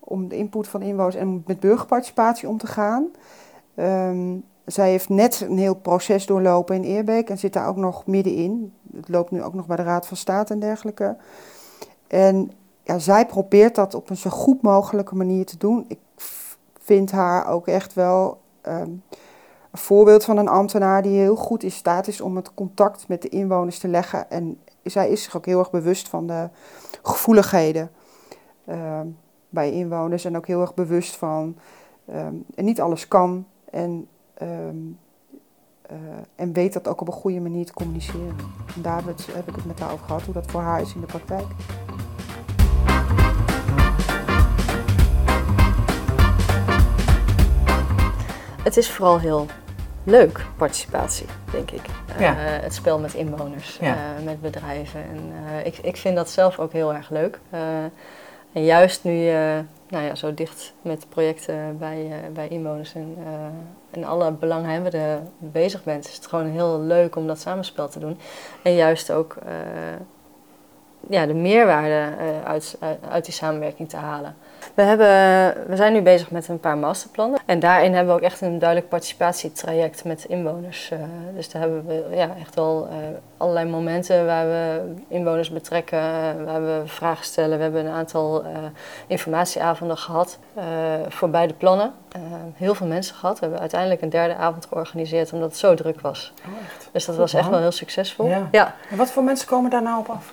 om 0.00 0.28
de 0.28 0.36
input 0.36 0.68
van 0.68 0.82
inwoners 0.82 1.14
en 1.14 1.42
met 1.46 1.60
burgerparticipatie 1.60 2.48
om 2.48 2.58
te 2.58 2.66
gaan? 2.66 3.08
Ehm, 3.74 4.36
zij 4.64 4.90
heeft 4.90 5.08
net 5.08 5.40
een 5.40 5.58
heel 5.58 5.74
proces 5.74 6.26
doorlopen 6.26 6.76
in 6.76 6.82
Eerbeek 6.82 7.30
en 7.30 7.38
zit 7.38 7.52
daar 7.52 7.68
ook 7.68 7.76
nog 7.76 8.06
middenin. 8.06 8.72
Het 8.96 9.08
loopt 9.08 9.30
nu 9.30 9.42
ook 9.42 9.54
nog 9.54 9.66
bij 9.66 9.76
de 9.76 9.82
Raad 9.82 10.06
van 10.06 10.16
State 10.16 10.52
en 10.52 10.60
dergelijke. 10.60 11.16
En 12.06 12.52
ja, 12.82 12.98
zij 12.98 13.26
probeert 13.26 13.74
dat 13.74 13.94
op 13.94 14.10
een 14.10 14.16
zo 14.16 14.30
goed 14.30 14.62
mogelijke 14.62 15.14
manier 15.14 15.46
te 15.46 15.56
doen. 15.56 15.84
Ik 15.88 15.98
vind 16.82 17.10
haar 17.10 17.46
ook 17.46 17.66
echt 17.66 17.94
wel 17.94 18.40
ehm, 18.60 18.90
een 19.70 19.78
voorbeeld 19.78 20.24
van 20.24 20.36
een 20.36 20.48
ambtenaar 20.48 21.02
die 21.02 21.18
heel 21.18 21.36
goed 21.36 21.62
in 21.62 21.70
staat 21.70 22.08
is 22.08 22.20
om 22.20 22.36
het 22.36 22.54
contact 22.54 23.08
met 23.08 23.22
de 23.22 23.28
inwoners 23.28 23.78
te 23.78 23.88
leggen. 23.88 24.30
En 24.30 24.58
zij 24.82 25.10
is 25.10 25.22
zich 25.22 25.36
ook 25.36 25.46
heel 25.46 25.58
erg 25.58 25.70
bewust 25.70 26.08
van 26.08 26.26
de 26.26 26.48
gevoeligheden 27.02 27.90
ehm, 28.70 29.06
bij 29.48 29.72
inwoners 29.72 30.24
en 30.24 30.36
ook 30.36 30.46
heel 30.46 30.60
erg 30.60 30.74
bewust 30.74 31.16
van 31.16 31.56
ehm, 32.06 32.34
en 32.54 32.64
niet 32.64 32.80
alles 32.80 33.08
kan 33.08 33.46
en, 33.70 34.08
ehm, 34.34 34.76
eh, 35.82 35.96
en 36.34 36.52
weet 36.52 36.72
dat 36.72 36.88
ook 36.88 37.00
op 37.00 37.06
een 37.06 37.12
goede 37.12 37.40
manier 37.40 37.66
te 37.66 37.72
communiceren. 37.72 38.36
En 38.76 38.82
daar 38.82 39.02
heb, 39.32 39.48
ik 39.48 39.54
het 39.54 39.66
met 39.66 39.80
haar 39.80 39.92
over 39.92 40.06
gehad, 40.06 40.22
hoe 40.22 40.34
dat 40.34 40.50
voor 40.50 40.60
haar 40.60 40.80
is 40.80 40.94
in 40.94 41.00
de 41.00 41.06
praktijk. 41.06 41.46
Het 48.62 48.76
is 48.76 48.90
vooral 48.90 49.18
heel 49.18 49.46
leuk, 50.04 50.46
participatie, 50.56 51.26
denk 51.50 51.70
ik. 51.70 51.82
Eh, 52.18 52.30
het 52.36 52.74
spel 52.74 52.98
met 52.98 53.14
inwoners, 53.14 53.78
Ja. 53.80 53.94
eh, 53.94 54.24
met 54.24 54.40
bedrijven. 54.40 55.00
En, 55.02 55.32
eh, 55.46 55.66
ik, 55.66 55.78
ik 55.78 55.96
vind 55.96 56.16
dat 56.16 56.30
zelf 56.30 56.58
ook 56.58 56.72
heel 56.72 56.94
erg 56.94 57.10
leuk. 57.10 57.40
En 58.52 58.64
juist 58.64 59.04
nu 59.04 59.30
nou 59.90 60.04
ja, 60.04 60.14
zo 60.14 60.34
dicht 60.34 60.72
met 60.82 61.06
projecten 61.08 61.78
bij, 61.78 62.06
eh, 62.10 62.32
bij 62.32 62.48
inwoners 62.48 62.94
en, 62.94 63.16
eh, 63.24 63.32
en 63.90 64.04
alle 64.04 64.32
belanghebbenden 64.32 65.32
bezig 65.38 65.84
bent, 65.84 66.08
is 66.08 66.14
het 66.14 66.26
gewoon 66.26 66.46
heel 66.46 66.80
leuk 66.80 67.16
om 67.16 67.26
dat 67.26 67.40
samenspel 67.40 67.88
te 67.88 67.98
doen. 67.98 68.18
En 68.62 68.74
juist 68.74 69.12
ook 69.12 69.36
eh, 69.46 69.52
ja, 71.08 71.26
de 71.26 71.34
meerwaarde 71.34 72.08
eh, 72.18 72.48
uit, 72.50 72.76
uit, 72.80 72.98
uit 73.10 73.24
die 73.24 73.34
samenwerking 73.34 73.88
te 73.88 73.96
halen. 73.96 74.34
We, 74.74 74.82
hebben, 74.82 75.06
we 75.68 75.76
zijn 75.76 75.92
nu 75.92 76.00
bezig 76.02 76.30
met 76.30 76.48
een 76.48 76.60
paar 76.60 76.78
masterplannen. 76.78 77.38
En 77.46 77.58
daarin 77.58 77.94
hebben 77.94 78.14
we 78.14 78.20
ook 78.20 78.26
echt 78.26 78.40
een 78.40 78.58
duidelijk 78.58 78.88
participatietraject 78.88 80.04
met 80.04 80.24
inwoners. 80.24 80.90
eh, 80.90 80.98
dus 81.34 81.50
daar 81.50 81.62
hebben 81.62 81.86
we 81.86 82.06
ja, 82.16 82.28
echt 82.40 82.54
wel 82.54 82.88
eh, 82.90 82.96
allerlei 83.36 83.68
momenten 83.68 84.26
waar 84.26 84.46
we 84.46 84.80
inwoners 85.08 85.50
betrekken, 85.50 85.98
eh, 85.98 86.44
waar 86.44 86.62
we 86.64 86.82
vragen 86.84 87.24
stellen. 87.24 87.56
We 87.56 87.62
hebben 87.62 87.86
een 87.86 87.92
aantal 87.92 88.44
eh, 88.44 88.48
informatieavonden 89.06 89.96
gehad 89.98 90.38
eh, 90.54 90.64
voor 91.08 91.30
beide 91.30 91.54
plannen. 91.54 91.92
Eh, 92.12 92.20
heel 92.54 92.74
veel 92.74 92.86
mensen 92.86 93.14
gehad. 93.14 93.34
We 93.34 93.40
hebben 93.40 93.60
uiteindelijk 93.60 94.02
een 94.02 94.08
derde 94.10 94.34
avond 94.34 94.66
georganiseerd 94.66 95.32
omdat 95.32 95.48
het 95.48 95.58
zo 95.58 95.74
druk 95.74 96.00
was. 96.00 96.32
Oh, 96.46 96.52
echt? 96.66 96.88
Dus 96.92 97.04
dat 97.04 97.14
Goed, 97.14 97.24
was 97.24 97.32
echt 97.34 97.42
man. 97.42 97.50
wel 97.52 97.60
heel 97.60 97.70
succesvol. 97.72 98.26
Ja. 98.26 98.48
ja. 98.50 98.74
En 98.90 98.96
wat 98.96 99.10
voor 99.10 99.22
mensen 99.24 99.46
komen 99.48 99.70
daar 99.70 99.82
nou 99.82 99.98
op 99.98 100.08
af? 100.08 100.32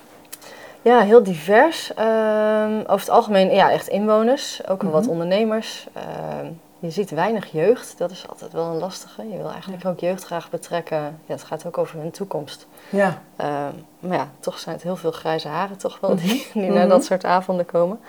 Ja, 0.82 1.00
heel 1.00 1.22
divers. 1.22 1.94
Ehm, 1.94 2.78
over 2.80 2.98
het 3.00 3.08
algemeen 3.10 3.50
ja, 3.54 3.70
echt 3.70 3.88
inwoners, 3.88 4.60
ook 4.68 4.82
wel 4.82 4.90
wat 4.90 5.02
Mhm. 5.02 5.10
ondernemers. 5.10 5.86
Ehm, 5.92 6.46
je 6.78 6.90
ziet 6.90 7.10
weinig 7.10 7.52
jeugd, 7.52 7.98
dat 7.98 8.10
is 8.10 8.24
altijd 8.28 8.52
wel 8.52 8.64
een 8.66 8.78
lastige. 8.78 9.28
Je 9.30 9.36
wil 9.36 9.50
eigenlijk 9.50 9.84
ook 9.86 10.00
jeugd 10.00 10.24
graag 10.24 10.50
betrekken. 10.50 10.98
Ja, 10.98 11.32
het 11.34 11.42
gaat 11.44 11.66
ook 11.66 11.78
over 11.78 11.98
hun 11.98 12.10
toekomst. 12.10 12.66
Ja. 12.88 13.18
Ehm, 13.36 13.72
maar 14.00 14.16
ja, 14.16 14.28
toch 14.40 14.58
zijn 14.58 14.74
het 14.74 14.84
heel 14.84 14.96
veel 14.96 15.12
grijze 15.12 15.48
haren 15.48 15.76
toch 15.78 16.00
wel 16.00 16.16
die, 16.16 16.46
die 16.52 16.62
Mhm. 16.62 16.72
naar 16.72 16.88
dat 16.88 17.04
soort 17.04 17.24
avonden 17.24 17.66
komen. 17.66 18.00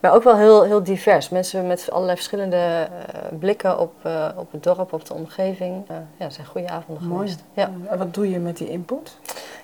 Maar 0.00 0.14
ook 0.14 0.22
wel 0.22 0.36
heel, 0.36 0.62
heel 0.62 0.82
divers. 0.82 1.28
Mensen 1.28 1.66
met 1.66 1.90
allerlei 1.90 2.16
verschillende 2.16 2.56
eh, 2.56 2.88
blikken 3.38 3.78
op, 3.78 3.92
eh, 4.02 4.28
op 4.36 4.52
het 4.52 4.62
dorp, 4.62 4.92
op 4.92 5.04
de 5.04 5.14
omgeving. 5.14 5.84
Eh, 5.88 5.96
ja, 6.16 6.30
zijn 6.30 6.46
goede 6.46 6.68
avonden 6.68 7.04
Mooi. 7.08 7.18
geweest. 7.20 7.44
Ja. 7.52 7.70
En 7.90 7.98
wat 7.98 8.14
doe 8.14 8.30
je 8.30 8.38
met 8.38 8.56
die 8.56 8.68
input? 8.70 9.18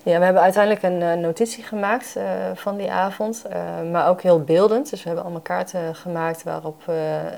Ja, 0.05 0.17
we 0.19 0.23
hebben 0.23 0.41
uiteindelijk 0.41 0.83
een 0.83 1.01
eh, 1.01 1.13
notitie 1.13 1.63
gemaakt 1.63 2.15
eh, 2.15 2.23
van 2.53 2.77
die 2.77 2.91
avond, 2.91 3.45
eh, 3.49 3.59
maar 3.91 4.09
ook 4.09 4.21
heel 4.21 4.43
beeldend. 4.43 4.89
Dus 4.89 4.99
we 4.99 5.05
hebben 5.05 5.23
allemaal 5.23 5.41
kaarten 5.41 5.95
gemaakt 5.95 6.43
waarop 6.43 6.83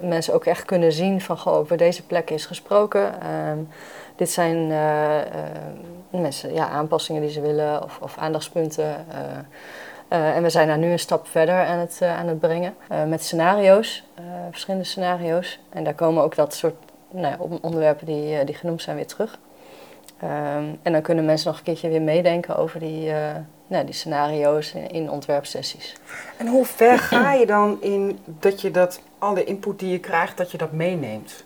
mensen 0.01 0.34
ook 0.34 0.45
echt 0.45 0.65
kunnen 0.65 0.91
zien 0.91 1.21
van, 1.21 1.38
goh, 1.38 1.53
over 1.53 1.77
deze 1.77 2.06
plek 2.06 2.30
is 2.30 2.45
gesproken. 2.45 3.21
Ehm, 3.21 3.58
dit 4.15 4.30
zijn 4.30 4.67
mensen, 6.10 6.53
ja, 6.53 6.67
aanpassingen 6.67 7.21
die 7.21 7.32
ze 7.32 7.41
willen 7.41 7.84
of, 7.84 7.99
of 8.01 8.17
aandachtspunten. 8.17 9.06
en 10.08 10.43
we 10.43 10.49
zijn 10.49 10.67
daar 10.67 10.77
nu 10.77 10.91
een 10.91 10.99
stap 10.99 11.27
verder 11.27 11.65
aan 11.65 11.80
het, 11.80 12.01
aan 12.01 12.27
het 12.27 12.39
brengen 12.39 12.75
met 13.08 13.23
scenario's, 13.23 14.03
verschillende 14.49 14.86
scenario's. 14.86 15.60
En 15.69 15.84
daar 15.84 15.93
komen 15.93 16.23
ook 16.23 16.36
dat 16.36 16.53
soort 16.53 16.75
nou 17.12 17.36
onderwerpen 17.62 18.06
die, 18.06 18.43
die 18.43 18.56
genoemd 18.56 18.82
zijn 18.82 18.95
weer 18.95 19.08
terug. 19.08 19.39
Ehm, 20.19 20.65
en 20.82 20.91
dan 20.91 21.01
kunnen 21.01 21.25
mensen 21.25 21.47
nog 21.47 21.58
een 21.58 21.63
keertje 21.63 21.89
weer 21.89 22.01
meedenken 22.01 22.58
over 22.58 22.80
die, 22.80 23.12
eh, 23.12 23.36
nou, 23.67 23.86
die 23.86 23.93
scenario's 23.93 24.73
in, 24.73 24.89
in 24.91 25.10
ontwerpsessies. 25.12 25.95
En 26.38 26.47
hoe 26.47 26.65
ver 26.65 26.99
ga 26.99 27.34
je 27.34 27.45
dan 27.45 27.77
in 27.82 28.19
dat 28.25 28.62
je 28.62 28.71
dat, 28.71 28.99
alle 29.17 29.43
input 29.43 29.80
die 29.80 29.91
je 29.91 29.99
krijgt, 29.99 30.38
dat 30.38 30.51
je 30.51 30.58
dat 30.58 30.71
meeneemt? 30.71 31.43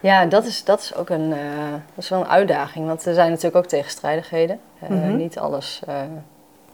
Ja, 0.00 0.26
dat 0.26 0.44
is, 0.44 0.64
dat 0.64 0.80
is 0.80 0.94
ook 0.94 1.08
een, 1.08 1.32
eh, 1.32 1.70
dat 1.94 2.04
is 2.04 2.08
wel 2.08 2.20
een 2.20 2.28
uitdaging, 2.28 2.86
want 2.86 3.06
er 3.06 3.14
zijn 3.14 3.28
natuurlijk 3.28 3.56
ook 3.56 3.66
tegenstrijdigheden. 3.66 4.60
Eh, 4.80 4.88
Mhm. 4.88 5.16
Niet 5.16 5.38
alles 5.38 5.82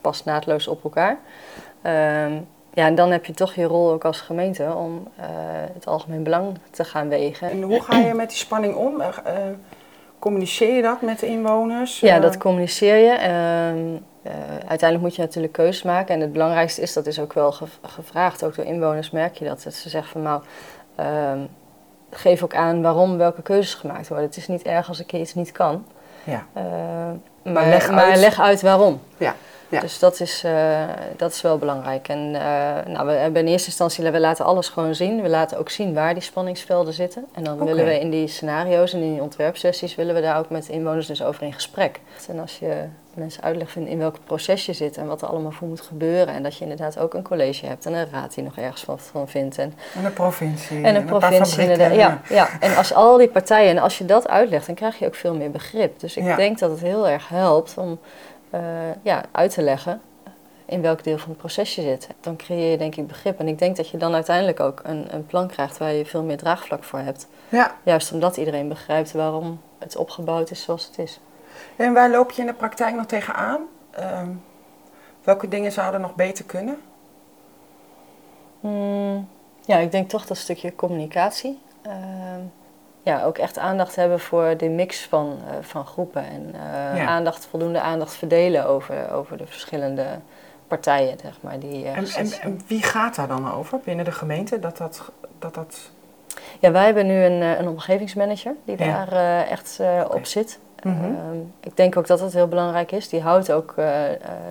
past 0.01 0.25
naadloos 0.25 0.67
op 0.67 0.83
elkaar. 0.83 1.17
Ehm, 1.81 2.33
ja, 2.73 2.85
en 2.85 2.95
dan 2.95 3.11
heb 3.11 3.25
je 3.25 3.33
toch 3.33 3.53
je 3.55 3.63
rol 3.63 3.91
ook 3.91 4.05
als 4.05 4.21
gemeente 4.21 4.73
om 4.75 5.07
het 5.73 5.87
algemeen 5.87 6.23
belang 6.23 6.57
te 6.71 6.83
gaan 6.83 7.09
wegen. 7.09 7.49
En 7.49 7.61
hoe 7.61 7.81
ga 7.81 7.97
je 7.97 8.13
met 8.13 8.29
die 8.29 8.37
spanning 8.37 8.75
om? 8.75 9.01
Eh, 10.21 10.27
eh, 10.27 10.33
communiceer 10.33 10.75
je 10.75 10.81
dat 10.81 11.01
met 11.01 11.19
de 11.19 11.27
inwoners? 11.27 11.99
Ja, 11.99 12.15
Eh, 12.15 12.21
dat 12.21 12.37
communiceer 12.37 12.95
je. 12.97 13.11
Ehm, 13.11 13.95
eh, 14.23 14.31
uiteindelijk 14.67 15.01
moet 15.01 15.15
je 15.15 15.21
natuurlijk 15.21 15.53
keuzes 15.53 15.83
maken. 15.83 16.15
En 16.15 16.21
het 16.21 16.31
belangrijkste 16.31 16.81
is, 16.81 16.93
dat 16.93 17.05
is 17.05 17.19
ook 17.19 17.33
wel 17.33 17.51
gev- 17.51 17.77
gevraagd, 17.81 18.43
ook 18.43 18.55
door 18.55 18.65
inwoners 18.65 19.11
merk 19.11 19.35
je 19.35 19.45
dat. 19.45 19.63
Dat 19.63 19.73
ze 19.73 19.89
zeggen 19.89 20.11
van 20.11 20.21
nou, 20.21 20.41
ehm, 20.95 21.39
geef 22.09 22.43
ook 22.43 22.55
aan 22.55 22.81
waarom 22.81 23.17
welke 23.17 23.41
keuzes 23.41 23.73
gemaakt 23.73 24.07
worden. 24.07 24.25
Het 24.27 24.37
is 24.37 24.47
niet 24.47 24.61
erg 24.63 24.87
als 24.87 24.99
ik 24.99 25.13
iets 25.13 25.33
niet 25.33 25.51
kan. 25.51 25.85
Ja. 26.23 26.45
Eh, 26.53 26.63
maar, 27.53 27.67
leg 27.67 27.91
maar 27.91 28.03
uit. 28.03 28.17
leg 28.19 28.39
uit 28.39 28.61
waarom. 28.61 29.01
Ja, 29.17 29.35
ja. 29.71 29.79
Dus 29.79 29.99
dat 29.99 30.19
is, 30.19 30.43
eh, 30.43 30.83
dat 31.17 31.31
is 31.31 31.41
wel 31.41 31.57
belangrijk. 31.57 32.07
En 32.07 32.35
eh, 32.35 32.93
nou, 32.93 33.05
we 33.07 33.11
hebben 33.11 33.41
in 33.41 33.47
eerste 33.47 33.67
instantie, 33.67 34.11
we 34.11 34.19
laten 34.19 34.45
alles 34.45 34.69
gewoon 34.69 34.95
zien. 34.95 35.21
We 35.21 35.29
laten 35.29 35.57
ook 35.57 35.69
zien 35.69 35.93
waar 35.93 36.13
die 36.13 36.23
spanningsvelden 36.23 36.93
zitten. 36.93 37.25
En 37.33 37.43
dan 37.43 37.65
willen 37.65 37.85
we 37.85 37.99
in 37.99 38.09
die 38.09 38.27
scenario's 38.27 38.93
en 38.93 39.01
in 39.01 39.11
die 39.11 39.21
ontwerpsessies, 39.21 39.95
willen 39.95 40.15
we 40.15 40.21
daar 40.21 40.37
ook 40.39 40.49
met 40.49 40.67
inwoners 40.69 41.07
dus 41.07 41.23
over 41.23 41.43
in 41.43 41.53
gesprek. 41.53 41.99
En 42.29 42.39
als 42.39 42.59
je 42.59 42.83
mensen 43.13 43.43
uitlegt 43.43 43.75
in, 43.75 43.87
in 43.87 43.97
welk 43.97 44.15
proces 44.25 44.65
je 44.65 44.73
zit 44.73 44.97
en 44.97 45.07
wat 45.07 45.21
er 45.21 45.27
allemaal 45.27 45.51
voor 45.51 45.67
moet 45.67 45.81
gebeuren. 45.81 46.33
En 46.33 46.43
dat 46.43 46.55
je 46.55 46.61
inderdaad 46.63 46.99
ook 46.99 47.13
een 47.13 47.23
college 47.23 47.65
hebt 47.65 47.85
en 47.85 47.93
een 47.93 48.07
raad 48.11 48.33
die 48.33 48.43
nog 48.43 48.57
ergens 48.57 48.85
wat 48.85 49.01
van 49.11 49.27
vindt. 49.27 49.57
En, 49.57 49.73
En 49.97 50.05
een 50.05 50.13
provincie. 50.13 50.83
en 50.83 50.95
een 50.95 51.05
provincie 51.05 51.61
inderdaad. 51.61 51.95
Ja, 51.95 52.21
ja, 52.29 52.49
en 52.59 52.75
als 52.75 52.93
al 52.93 53.17
die 53.17 53.27
partijen, 53.27 53.69
en 53.69 53.77
als 53.77 53.97
je 53.97 54.05
dat 54.05 54.27
uitlegt, 54.27 54.65
dan 54.65 54.75
krijg 54.75 54.99
je 54.99 55.05
ook 55.05 55.15
veel 55.15 55.35
meer 55.35 55.51
begrip. 55.51 55.99
Dus 55.99 56.17
ik 56.17 56.23
Ja. 56.23 56.35
denk 56.35 56.59
dat 56.59 56.69
het 56.71 56.79
heel 56.79 57.07
erg 57.07 57.29
helpt 57.29 57.73
om 57.77 57.99
eh, 58.51 58.61
ja, 59.01 59.23
uit 59.31 59.53
te 59.53 59.61
leggen 59.61 60.01
in 60.65 60.81
welk 60.81 61.03
deel 61.03 61.17
van 61.17 61.29
het 61.29 61.37
proces 61.37 61.75
je 61.75 61.81
zit. 61.81 62.07
Dan 62.19 62.35
creëer 62.35 62.71
je 62.71 62.77
denk 62.77 62.95
ik 62.95 63.07
begrip. 63.07 63.39
En 63.39 63.47
ik 63.47 63.59
denk 63.59 63.75
dat 63.75 63.89
je 63.89 63.97
dan 63.97 64.13
uiteindelijk 64.13 64.59
ook 64.59 64.81
een, 64.83 65.13
een 65.13 65.25
plan 65.25 65.47
krijgt 65.47 65.77
waar 65.77 65.93
je 65.93 66.05
veel 66.05 66.23
meer 66.23 66.37
draagvlak 66.37 66.83
voor 66.83 66.99
hebt. 66.99 67.27
Ja. 67.49 67.75
Juist 67.83 68.11
omdat 68.11 68.37
iedereen 68.37 68.67
begrijpt 68.67 69.11
waarom 69.11 69.61
het 69.79 69.95
opgebouwd 69.95 70.51
is 70.51 70.63
zoals 70.63 70.85
het 70.85 70.97
is. 70.97 71.19
En 71.75 71.93
waar 71.93 72.09
loop 72.09 72.31
je 72.31 72.41
in 72.41 72.47
de 72.47 72.53
praktijk 72.53 72.95
nog 72.95 73.05
tegenaan? 73.05 73.61
Ehm 73.91 74.29
welke 75.23 75.47
dingen 75.47 75.71
zouden 75.71 76.01
nog 76.01 76.15
beter 76.15 76.45
kunnen? 76.45 76.81
Hmm, 78.59 79.27
ja, 79.65 79.77
ik 79.77 79.91
denk 79.91 80.09
toch 80.09 80.25
dat 80.25 80.37
stukje 80.37 80.75
communicatie. 80.75 81.59
Ehm, 81.81 82.41
ja, 83.03 83.23
ook 83.23 83.37
echt 83.37 83.57
aandacht 83.57 83.95
hebben 83.95 84.19
voor 84.19 84.57
de 84.57 84.69
mix 84.69 85.05
van, 85.05 85.37
eh, 85.47 85.53
van 85.61 85.85
groepen. 85.85 86.23
En 86.25 86.53
eh, 86.53 86.97
Ja. 86.97 87.05
aandacht, 87.05 87.45
voldoende 87.49 87.81
aandacht 87.81 88.13
verdelen 88.13 88.65
over, 88.65 89.11
over 89.11 89.37
de 89.37 89.45
verschillende 89.45 90.05
partijen, 90.67 91.17
zeg 91.21 91.37
maar. 91.41 91.59
Die, 91.59 91.85
eh, 91.85 91.97
En, 91.97 92.31
en, 92.41 92.61
wie 92.67 92.83
gaat 92.83 93.15
daar 93.15 93.27
dan 93.27 93.51
over 93.53 93.79
binnen 93.83 94.05
de 94.05 94.11
gemeente? 94.11 94.59
Dat 94.59 94.77
dat, 94.77 95.01
dat, 95.39 95.53
dat... 95.53 95.91
Ja, 96.59 96.71
wij 96.71 96.85
hebben 96.85 97.05
nu 97.07 97.23
een, 97.23 97.41
een 97.41 97.67
omgevingsmanager 97.67 98.55
die 98.65 98.83
Ja. 98.83 99.05
daar 99.05 99.47
echt 99.47 99.79
op 100.09 100.25
zit. 100.25 100.59
Mhm. 100.83 101.03
Ehm, 101.03 101.37
ik 101.59 101.77
denk 101.77 101.97
ook 101.97 102.07
dat 102.07 102.19
dat 102.19 102.33
heel 102.33 102.47
belangrijk 102.47 102.91
is. 102.91 103.09
Die 103.09 103.21
houdt 103.21 103.51
ook 103.51 103.73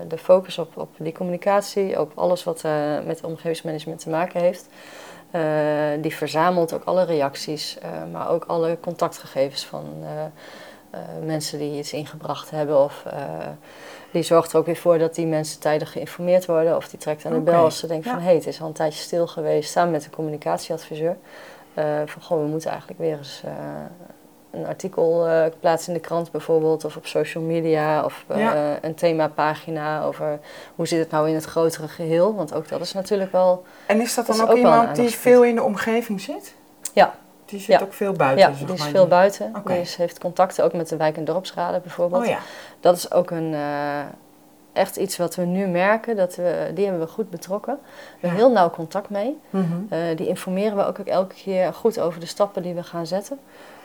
de 0.09 0.19
focus 0.19 0.59
op, 0.59 0.77
op 0.77 0.89
die 0.99 1.13
communicatie, 1.13 2.01
op 2.01 2.13
alles 2.15 2.45
wat 2.45 2.65
met 3.05 3.25
omgevingsmanagement 3.25 4.01
te 4.01 4.11
maken 4.11 4.41
heeft. 4.41 4.69
Eh, 5.31 5.43
die 6.01 6.15
verzamelt 6.15 6.73
ook 6.73 6.85
alle 6.85 7.05
reacties, 7.05 7.79
eh, 7.79 7.91
maar 8.13 8.29
ook 8.29 8.45
alle 8.45 8.79
contactgegevens 8.81 9.67
van 9.67 9.85
eh, 10.03 11.01
mensen 11.25 11.59
die 11.59 11.79
iets 11.79 11.93
ingebracht 11.93 12.51
hebben. 12.51 12.79
Of 12.85 13.05
die 14.13 14.23
zorgt 14.23 14.53
er 14.53 14.59
ook 14.59 14.67
weer 14.67 14.77
voor 14.77 14.99
dat 14.99 15.15
die 15.15 15.27
mensen 15.27 15.61
tijdig 15.61 15.93
geïnformeerd 15.93 16.47
worden. 16.47 16.77
Of 16.77 16.89
die 16.89 16.99
trekt 16.99 17.25
aan 17.25 17.33
de 17.33 17.41
bel 17.41 17.65
als 17.65 17.79
ze 17.79 17.87
denken 17.87 18.11
ja. 18.11 18.17
van 18.17 18.23
hé, 18.23 18.29
hey, 18.29 18.37
het 18.37 18.47
is 18.47 18.61
al 18.61 18.67
een 18.67 18.73
tijdje 18.73 19.03
stil 19.03 19.27
geweest, 19.27 19.71
samen 19.71 19.91
met 19.91 20.03
de 20.03 20.11
communicatieadviseur. 20.11 21.17
Van 22.05 22.23
goh, 22.23 22.43
we 22.43 22.49
moeten 22.49 22.71
eigenlijk 22.71 23.01
weer 23.01 23.17
eens 23.17 23.43
een 24.51 24.67
artikel 24.67 25.27
eh, 25.29 25.45
plaatsen 25.61 25.93
in 25.93 25.99
de 26.01 26.07
krant 26.07 26.31
bijvoorbeeld, 26.31 26.85
of 26.85 26.97
op 26.97 27.07
social 27.07 27.43
media, 27.45 28.05
of 28.05 28.25
Ja. 28.35 28.79
een 28.83 28.95
themapagina 28.95 30.03
over 30.03 30.39
hoe 30.75 30.87
zit 30.87 30.99
het 30.99 31.11
nou 31.11 31.29
in 31.29 31.35
het 31.35 31.45
grotere 31.45 31.89
geheel. 31.89 32.35
Want 32.35 32.55
ook 32.55 32.69
dat 32.69 32.81
is 32.81 32.93
natuurlijk 32.93 33.33
wel. 33.33 33.65
En 33.87 34.01
is 34.01 34.15
dat 34.15 34.27
dan 34.27 34.49
ook 34.49 34.57
iemand 34.57 34.97
die 34.97 35.09
veel 35.09 35.45
in 35.45 35.55
de 35.55 35.63
omgeving 35.63 36.21
zit? 36.21 36.55
Ja. 36.93 37.15
Die 37.45 37.61
zit 37.61 37.79
Ja. 37.79 37.85
ook 37.85 37.93
veel 37.93 38.13
buiten? 38.13 38.49
ja, 38.49 38.55
zeg 38.57 38.67
die 38.67 38.75
is 38.75 38.81
maar. 38.81 38.89
veel 38.91 39.07
buiten. 39.07 39.53
Die 39.65 39.81
is, 39.81 39.97
heeft 39.97 40.19
contacten 40.19 40.65
ook 40.65 40.73
met 40.73 40.89
de 40.89 40.97
wijk- 40.97 41.17
en 41.17 41.25
dorpsraden 41.25 41.83
bijvoorbeeld. 41.83 42.23
Oh 42.23 42.29
ja. 42.29 42.39
Dat 42.81 42.97
is 42.97 43.13
ook 43.13 43.31
een, 43.31 43.55
eh, 43.55 43.99
echt 44.73 44.97
iets 44.97 45.17
wat 45.17 45.35
we 45.35 45.43
nu 45.45 45.67
merken. 45.67 46.17
Dat 46.17 46.35
we, 46.37 46.71
die 46.75 46.85
hebben 46.85 47.03
we 47.03 47.13
goed 47.13 47.31
betrokken. 47.31 47.79
We 47.83 47.89
hebben 48.11 48.31
Ja. 48.31 48.45
heel 48.45 48.53
nauw 48.55 48.71
contact 48.71 49.09
mee. 49.11 49.39
Mhm. 49.51 50.15
Die 50.17 50.27
informeren 50.29 50.77
we 50.77 50.87
ook 50.87 50.99
elke 50.99 51.35
keer 51.35 51.75
goed 51.75 52.01
over 52.01 52.21
de 52.21 52.27
stappen 52.27 52.63
die 52.63 52.75
we 52.75 52.83
gaan 52.83 53.07
zetten. 53.07 53.39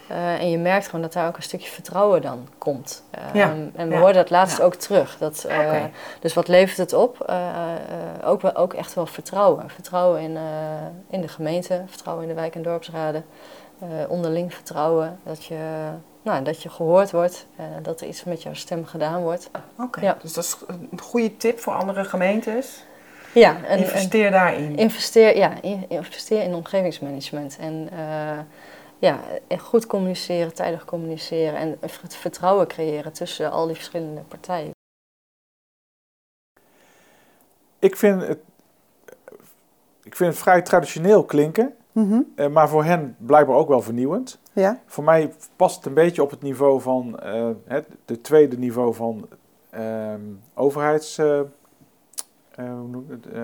Eh, 0.08 0.34
en 0.39 0.50
je 0.52 0.58
merkt 0.58 0.86
gewoon 0.86 1.02
dat 1.02 1.13
daar 1.13 1.28
ook 1.28 1.38
een 1.38 1.44
stukje 1.44 1.70
vertrouwen 1.70 2.22
dan 2.22 2.48
komt. 2.58 3.04
Eh, 3.12 3.22
Ja, 3.34 3.50
En 3.76 3.88
we 3.88 3.94
ja, 3.94 4.00
hoorden 4.00 4.15
dat 4.15 4.30
laatst 4.30 4.58
ja. 4.58 4.63
ook 4.63 4.76
terug. 4.76 5.18
Dat, 5.18 5.46
Oké. 5.46 5.89
Dus 6.20 6.34
wat 6.34 6.48
levert 6.48 6.78
het 6.78 6.94
op? 6.94 7.22
Eh, 7.22 7.38
ook, 8.24 8.41
wel- 8.41 8.56
ook 8.56 8.74
echt 8.74 8.94
wel 8.94 9.06
vertrouwen. 9.06 9.70
Vertrouwen 9.70 10.22
in, 10.22 10.38
in 11.10 11.22
de 11.22 11.28
gemeente, 11.28 11.84
vertrouwen 11.88 12.24
in 12.24 12.30
de 12.36 12.41
wijk- 12.41 12.56
en 12.56 12.62
dorpsraden. 12.62 13.26
onderling 14.08 14.54
vertrouwen 14.54 15.20
dat 15.24 15.46
je, 15.46 15.58
nou, 16.22 16.44
dat 16.44 16.62
je 16.63 16.70
gehoord 16.70 17.12
wordt. 17.12 17.48
dat 17.82 18.02
er 18.02 18.08
iets 18.08 18.24
met 18.24 18.44
jouw 18.44 18.54
stem 18.54 18.86
gedaan 18.86 19.22
wordt. 19.22 19.50
Oké, 19.80 20.02
Ja. 20.02 20.18
dus 20.22 20.34
dat 20.34 20.44
is 20.44 20.58
een 20.68 21.00
goede 21.02 21.38
tip 21.38 21.60
voor 21.60 21.74
andere 21.74 22.04
gemeentes. 22.04 22.84
Ja, 23.34 23.56
en, 23.68 23.78
Investeer 23.78 24.32
daarin. 24.32 24.78
Investeer, 24.78 25.38
ja, 25.38 25.52
in- 25.62 25.86
investeer 25.88 26.41
in 26.44 26.54
omgevingsmanagement. 26.54 27.58
En 27.60 27.89
ja, 29.06 29.20
goed 29.60 29.86
communiceren, 29.86 30.54
tijdig 30.54 30.86
communiceren 30.86 31.56
en 31.60 31.78
het 32.02 32.15
vertrouwen 32.15 32.68
creëren 32.68 33.13
tussen 33.13 33.52
al 33.52 33.65
die 33.65 33.76
verschillende 33.76 34.22
partijen. 34.22 34.72
Ik 37.80 37.96
vind 37.96 38.22
het, 38.22 38.39
ik 40.04 40.15
vind 40.15 40.32
het 40.34 40.41
vrij 40.41 40.62
traditioneel 40.62 41.24
klinken, 41.26 41.76
Mhm. 41.91 42.22
eh, 42.36 42.48
maar 42.48 42.70
voor 42.70 42.84
hen 42.84 43.15
blijkbaar 43.20 43.56
ook 43.56 43.68
wel 43.68 43.82
vernieuwend. 43.82 44.39
Ja, 44.54 44.82
Voor 44.86 45.04
mij 45.04 45.34
past 45.56 45.76
het 45.76 45.86
een 45.86 45.94
beetje 45.94 46.22
op 46.24 46.30
het 46.30 46.41
niveau 46.41 46.82
van 46.82 47.20
eh, 47.20 47.50
het 47.65 47.88
de 48.06 48.22
tweede 48.22 48.58
niveau 48.58 48.94
van 48.94 49.28
ehm, 49.70 50.22
overheids? 50.54 51.18
Eh, 51.18 51.41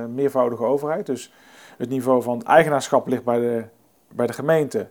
meervoudige 0.10 0.64
overheid. 0.64 1.06
Dus 1.06 1.34
het 1.78 1.90
niveau 1.90 2.22
van 2.22 2.38
het 2.38 2.48
eigenaarschap 2.48 3.08
ligt 3.08 3.24
bij 3.24 3.40
de, 3.40 3.64
bij 4.08 4.28
de 4.28 4.34
gemeente 4.34 4.90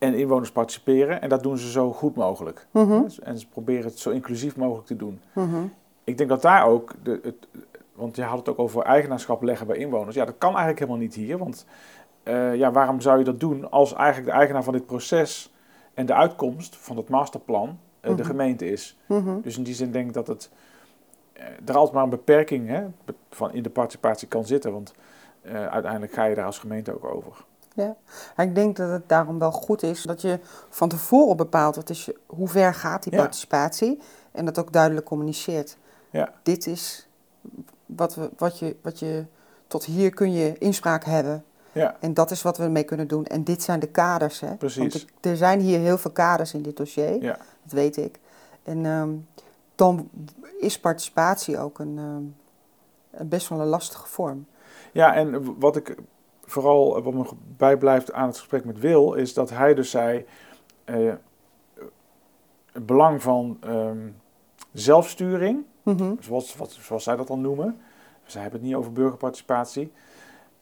en 0.00 0.14
inwoners 0.14 0.50
participeren. 0.52 1.22
En 1.22 1.28
dat 1.28 1.42
doen 1.42 1.58
ze 1.58 1.70
zo 1.70 1.92
goed 1.92 2.14
mogelijk. 2.16 2.66
Mhm. 2.70 3.02
En 3.22 3.38
ze 3.38 3.46
proberen 3.48 3.84
het 3.84 3.98
zo 3.98 4.10
inclusief 4.10 4.56
mogelijk 4.56 4.86
te 4.86 4.96
doen. 4.96 5.20
Mhm. 5.32 5.62
Ik 6.04 6.18
denk 6.18 6.28
dat 6.28 6.42
daar 6.42 6.66
ook, 6.66 6.94
de, 7.02 7.20
het, 7.22 7.34
want 7.94 8.16
je 8.16 8.22
had 8.22 8.38
het 8.38 8.48
ook 8.48 8.58
over 8.58 8.82
eigenaarschap 8.82 9.42
leggen 9.42 9.66
bij 9.66 9.76
inwoners. 9.76 10.14
Ja, 10.16 10.24
dat 10.24 10.34
kan 10.38 10.48
eigenlijk 10.50 10.78
helemaal 10.78 11.00
niet 11.00 11.14
hier. 11.14 11.38
Want 11.38 11.66
eh, 12.22 12.54
ja, 12.54 12.72
waarom 12.72 13.00
zou 13.00 13.18
je 13.18 13.24
dat 13.24 13.40
doen 13.40 13.70
als 13.70 13.92
eigenlijk 13.94 14.26
de 14.30 14.36
eigenaar 14.38 14.62
van 14.64 14.72
dit 14.72 14.86
proces 14.86 15.52
en 15.94 16.06
de 16.06 16.14
uitkomst 16.14 16.76
van 16.76 16.96
het 16.96 17.08
masterplan 17.08 17.78
eh, 18.00 18.10
de 18.10 18.16
Mhm. 18.16 18.30
gemeente 18.30 18.70
is? 18.70 18.98
Dus 19.42 19.56
in 19.56 19.62
die 19.62 19.74
zin 19.74 19.90
denk 19.90 20.06
ik 20.06 20.12
dat 20.14 20.26
het 20.26 20.50
eh, 21.32 21.44
er 21.64 21.74
altijd 21.74 21.94
maar 21.94 22.04
een 22.04 22.10
beperking 22.10 22.68
hè, 22.68 22.84
van 23.30 23.52
in 23.52 23.62
de 23.62 23.70
participatie 23.70 24.28
kan 24.28 24.44
zitten. 24.44 24.72
Want 24.72 24.94
uiteindelijk 25.70 26.12
ga 26.12 26.24
je 26.24 26.34
daar 26.34 26.44
als 26.46 26.58
gemeente 26.58 26.94
ook 26.94 27.04
over. 27.04 27.44
En 27.74 28.48
ik 28.48 28.54
denk 28.54 28.76
dat 28.76 28.90
het 28.90 29.08
daarom 29.08 29.38
wel 29.38 29.52
goed 29.52 29.82
is 29.82 30.02
dat 30.02 30.20
je 30.20 30.38
van 30.68 30.88
tevoren 30.88 31.36
bepaalt 31.36 31.76
wat 31.76 31.90
is 31.90 32.04
je, 32.04 32.16
hoe 32.26 32.48
ver 32.48 32.74
gaat 32.74 33.02
die 33.02 33.12
Ja. 33.12 33.18
participatie 33.18 34.00
en 34.32 34.44
dat 34.44 34.58
ook 34.58 34.72
duidelijk 34.72 35.06
communiceert. 35.06 35.76
Ja. 36.10 36.32
Dit 36.42 36.66
is 36.66 37.08
wat, 37.86 38.14
we, 38.14 38.30
wat, 38.36 38.58
je, 38.58 38.76
wat 38.82 38.98
je, 38.98 39.24
tot 39.66 39.84
hier 39.84 40.10
kun 40.10 40.32
je 40.32 40.58
inspraak 40.58 41.04
hebben. 41.04 41.44
Ja. 41.72 41.96
En 42.00 42.14
dat 42.14 42.30
is 42.30 42.42
wat 42.42 42.56
we 42.56 42.62
ermee 42.64 42.84
kunnen 42.84 43.08
doen. 43.08 43.24
En 43.26 43.44
dit 43.44 43.62
zijn 43.62 43.80
de 43.80 43.86
kaders. 43.88 44.40
Hè? 44.40 44.54
Precies. 44.54 44.78
Want 44.78 45.06
er 45.20 45.36
zijn 45.36 45.60
hier 45.60 45.78
heel 45.78 45.98
veel 45.98 46.10
kaders 46.10 46.54
in 46.54 46.62
dit 46.62 46.76
dossier. 46.76 47.22
Ja. 47.22 47.36
Dat 47.62 47.72
weet 47.72 47.96
ik. 47.96 48.18
En 48.62 48.86
ehm, 48.86 49.10
dan 49.74 50.08
is 50.60 50.80
participatie 50.80 51.58
ook 51.58 51.78
een, 51.78 51.98
ehm, 51.98 52.22
een 53.20 53.28
best 53.28 53.48
wel 53.48 53.60
een 53.60 53.66
lastige 53.66 54.06
vorm. 54.06 54.46
Ja, 54.92 55.14
en 55.14 55.58
wat 55.58 55.76
ik 55.76 55.94
vooral 56.50 56.96
eh, 56.96 57.02
wat 57.02 57.14
me 57.14 57.24
bijblijft 57.56 58.12
aan 58.12 58.26
het 58.26 58.38
gesprek 58.38 58.64
met 58.64 58.78
Wil, 58.78 59.12
is 59.14 59.34
dat 59.34 59.50
hij 59.50 59.74
dus 59.74 59.90
zei: 59.90 60.24
eh, 60.84 61.12
het 62.72 62.86
belang 62.86 63.22
van 63.22 63.56
ehm, 63.60 64.08
zelfsturing, 64.72 65.64
Mhm. 65.82 66.14
zoals, 66.20 66.56
wat, 66.56 66.72
zoals 66.72 67.04
zij 67.04 67.16
dat 67.16 67.26
dan 67.26 67.40
noemen. 67.40 67.76
Zij 68.24 68.42
hebben 68.42 68.60
het 68.60 68.68
niet 68.68 68.78
over 68.78 68.92
burgerparticipatie. 68.92 69.92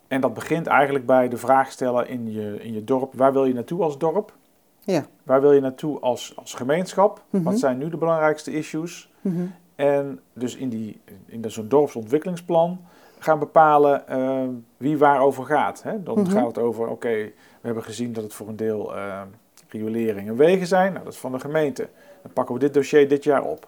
En 0.08 0.20
dat 0.20 0.34
begint 0.34 0.66
eigenlijk 0.66 1.06
bij 1.06 1.28
de 1.28 1.36
vraag 1.36 1.70
stellen 1.70 2.08
in 2.08 2.32
je, 2.32 2.62
in 2.62 2.72
je 2.72 2.84
dorp: 2.84 3.14
waar 3.14 3.32
wil 3.32 3.44
je 3.44 3.54
naartoe 3.54 3.82
als 3.82 3.98
dorp? 3.98 4.36
Ja. 4.80 5.06
Waar 5.22 5.40
wil 5.40 5.52
je 5.52 5.60
naartoe 5.60 6.00
als, 6.00 6.32
als 6.36 6.54
gemeenschap? 6.54 7.22
Mhm. 7.30 7.42
Wat 7.42 7.58
zijn 7.58 7.78
nu 7.78 7.88
de 7.88 7.96
belangrijkste 7.96 8.52
issues? 8.52 9.12
Mhm. 9.20 9.46
En 9.74 10.20
dus 10.32 10.56
in, 10.56 10.68
die, 10.68 11.00
in 11.26 11.50
zo'n 11.50 11.68
dorpsontwikkelingsplan 11.68 12.80
gaan 13.18 13.38
bepalen 13.38 14.08
eh, 14.08 14.42
wie 14.76 14.98
waarover 14.98 15.44
gaat. 15.44 15.82
Hè? 15.82 16.02
Dan 16.02 16.20
Mhm. 16.20 16.30
gaat 16.30 16.46
het 16.46 16.58
over, 16.58 16.88
oké, 16.88 17.08
we 17.08 17.32
hebben 17.66 17.82
gezien 17.82 18.12
dat 18.12 18.24
het 18.24 18.34
voor 18.34 18.48
een 18.48 18.56
deel 18.56 18.96
eh, 18.96 19.20
riolering 19.68 20.28
en 20.28 20.36
wegen 20.36 20.66
zijn. 20.66 20.92
Nou, 20.92 21.04
dat 21.04 21.12
is 21.12 21.18
van 21.18 21.32
de 21.32 21.40
gemeente. 21.40 21.88
Dan 22.22 22.32
pakken 22.32 22.54
we 22.54 22.60
dit 22.60 22.74
dossier 22.74 23.08
dit 23.08 23.24
jaar 23.24 23.42
op. 23.42 23.66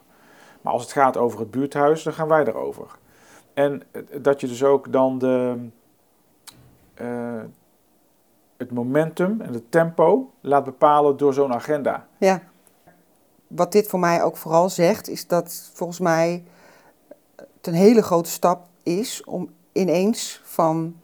Maar 0.61 0.73
als 0.73 0.83
het 0.83 0.93
gaat 0.93 1.17
over 1.17 1.39
het 1.41 1.51
buurthuis, 1.51 2.03
dan 2.03 2.13
gaan 2.13 2.29
wij 2.29 2.45
erover. 2.45 2.87
En 3.55 3.83
eh, 3.91 4.03
dat 4.23 4.41
je 4.41 4.47
dus 4.47 4.65
ook 4.65 4.93
dan 4.93 5.19
de, 5.19 5.57
eh, 6.95 7.41
het 8.57 8.71
momentum 8.73 9.41
en 9.41 9.53
het 9.53 9.71
tempo 9.71 10.31
laat 10.41 10.65
bepalen 10.65 11.17
door 11.17 11.35
zo'n 11.35 11.53
agenda. 11.55 12.07
Ja. 12.19 12.43
Wat 13.47 13.73
dit 13.73 13.89
voor 13.89 13.99
mij 13.99 14.23
ook 14.23 14.37
vooral 14.37 14.69
zegt, 14.69 15.09
is 15.09 15.27
dat 15.27 15.71
volgens 15.75 15.99
mij 15.99 16.45
het 17.37 17.67
een 17.67 17.75
hele 17.75 18.03
grote 18.03 18.31
stap 18.31 18.67
is 18.83 19.25
om 19.25 19.51
ineens 19.73 20.41
van 20.45 20.97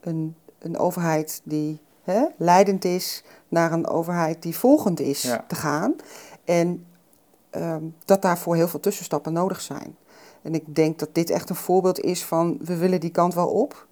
een, 0.00 0.34
een 0.58 0.78
overheid 0.78 1.40
die 1.44 1.80
hè, 2.02 2.24
leidend 2.36 2.84
is 2.84 3.24
naar 3.48 3.72
een 3.72 3.86
overheid 3.86 4.42
die 4.42 4.56
volgend 4.56 5.00
is 5.00 5.22
Ja. 5.22 5.44
te 5.48 5.54
gaan. 5.54 5.94
En 6.44 6.84
ehm, 7.50 7.82
dat 8.04 8.22
daarvoor 8.22 8.54
heel 8.56 8.68
veel 8.68 8.80
tussenstappen 8.80 9.32
nodig 9.32 9.60
zijn. 9.60 9.96
En 10.42 10.54
ik 10.54 10.74
denk 10.74 10.98
dat 10.98 11.08
dit 11.12 11.30
echt 11.30 11.50
een 11.50 11.56
voorbeeld 11.56 12.00
is 12.00 12.24
van 12.24 12.58
we 12.64 12.76
willen 12.76 13.00
die 13.00 13.10
kant 13.10 13.34
wel 13.34 13.48
op. 13.48 13.86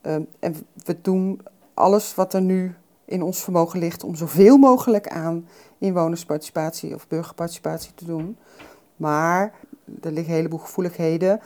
Ehm, 0.00 0.22
en 0.38 0.66
we 0.84 0.96
doen 1.00 1.40
alles 1.74 2.14
wat 2.14 2.34
er 2.34 2.42
nu 2.42 2.74
in 3.04 3.22
ons 3.22 3.42
vermogen 3.42 3.78
ligt 3.78 4.04
om 4.04 4.14
zoveel 4.14 4.56
mogelijk 4.56 5.08
aan 5.08 5.48
inwonersparticipatie 5.78 6.94
of 6.94 7.08
burgerparticipatie 7.08 7.94
te 7.94 8.04
doen. 8.04 8.36
Maar 8.96 9.52
er 10.00 10.12
liggen 10.12 10.28
een 10.32 10.36
heleboel 10.38 10.58
gevoeligheden 10.58 11.40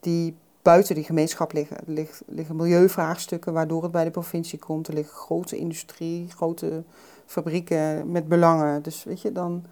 die 0.00 0.36
buiten 0.62 0.94
die 0.94 1.04
gemeenschap 1.04 1.52
liggen. 1.52 1.76
Ligt- 1.86 2.22
liggen 2.26 2.56
milieuvraagstukken 2.56 3.52
waardoor 3.52 3.82
het 3.82 3.92
bij 3.92 4.04
de 4.04 4.10
provincie 4.10 4.58
komt. 4.58 4.88
Er 4.88 4.94
liggen 4.94 5.16
grote 5.16 5.56
industrie, 5.56 6.28
grote 6.30 6.82
fabrieken 7.26 8.10
met 8.12 8.28
belangen. 8.28 8.82
Dus 8.82 9.04
weet 9.04 9.20
je, 9.20 9.32
dan, 9.32 9.64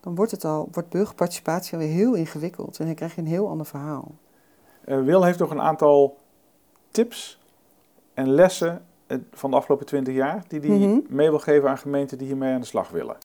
dan 0.00 0.14
wordt 0.14 0.30
het 0.30 0.44
al, 0.44 0.68
wordt 0.72 0.88
burgerparticipatie 0.88 1.72
alweer 1.72 1.88
heel 1.92 2.14
ingewikkeld. 2.14 2.78
En 2.78 2.86
dan 2.86 2.94
krijg 2.94 3.14
je 3.14 3.20
een 3.20 3.26
heel 3.26 3.48
ander 3.48 3.66
verhaal. 3.66 4.12
Eh, 4.84 5.02
Wil 5.02 5.24
heeft 5.24 5.38
nog 5.38 5.50
een 5.50 5.60
aantal 5.60 6.16
tips 6.90 7.40
en 8.14 8.28
lessen 8.30 8.84
eh, 9.06 9.18
van 9.32 9.50
de 9.50 9.56
afgelopen 9.56 9.86
20 9.86 10.14
jaar 10.14 10.44
die 10.48 10.60
hij 10.60 10.68
Mhm. 10.68 10.98
mee 11.08 11.30
wil 11.30 11.38
geven 11.38 11.68
aan 11.68 11.78
gemeenten 11.78 12.18
die 12.18 12.26
hiermee 12.26 12.54
aan 12.54 12.60
de 12.60 12.66
slag 12.66 12.90
willen. 12.90 13.16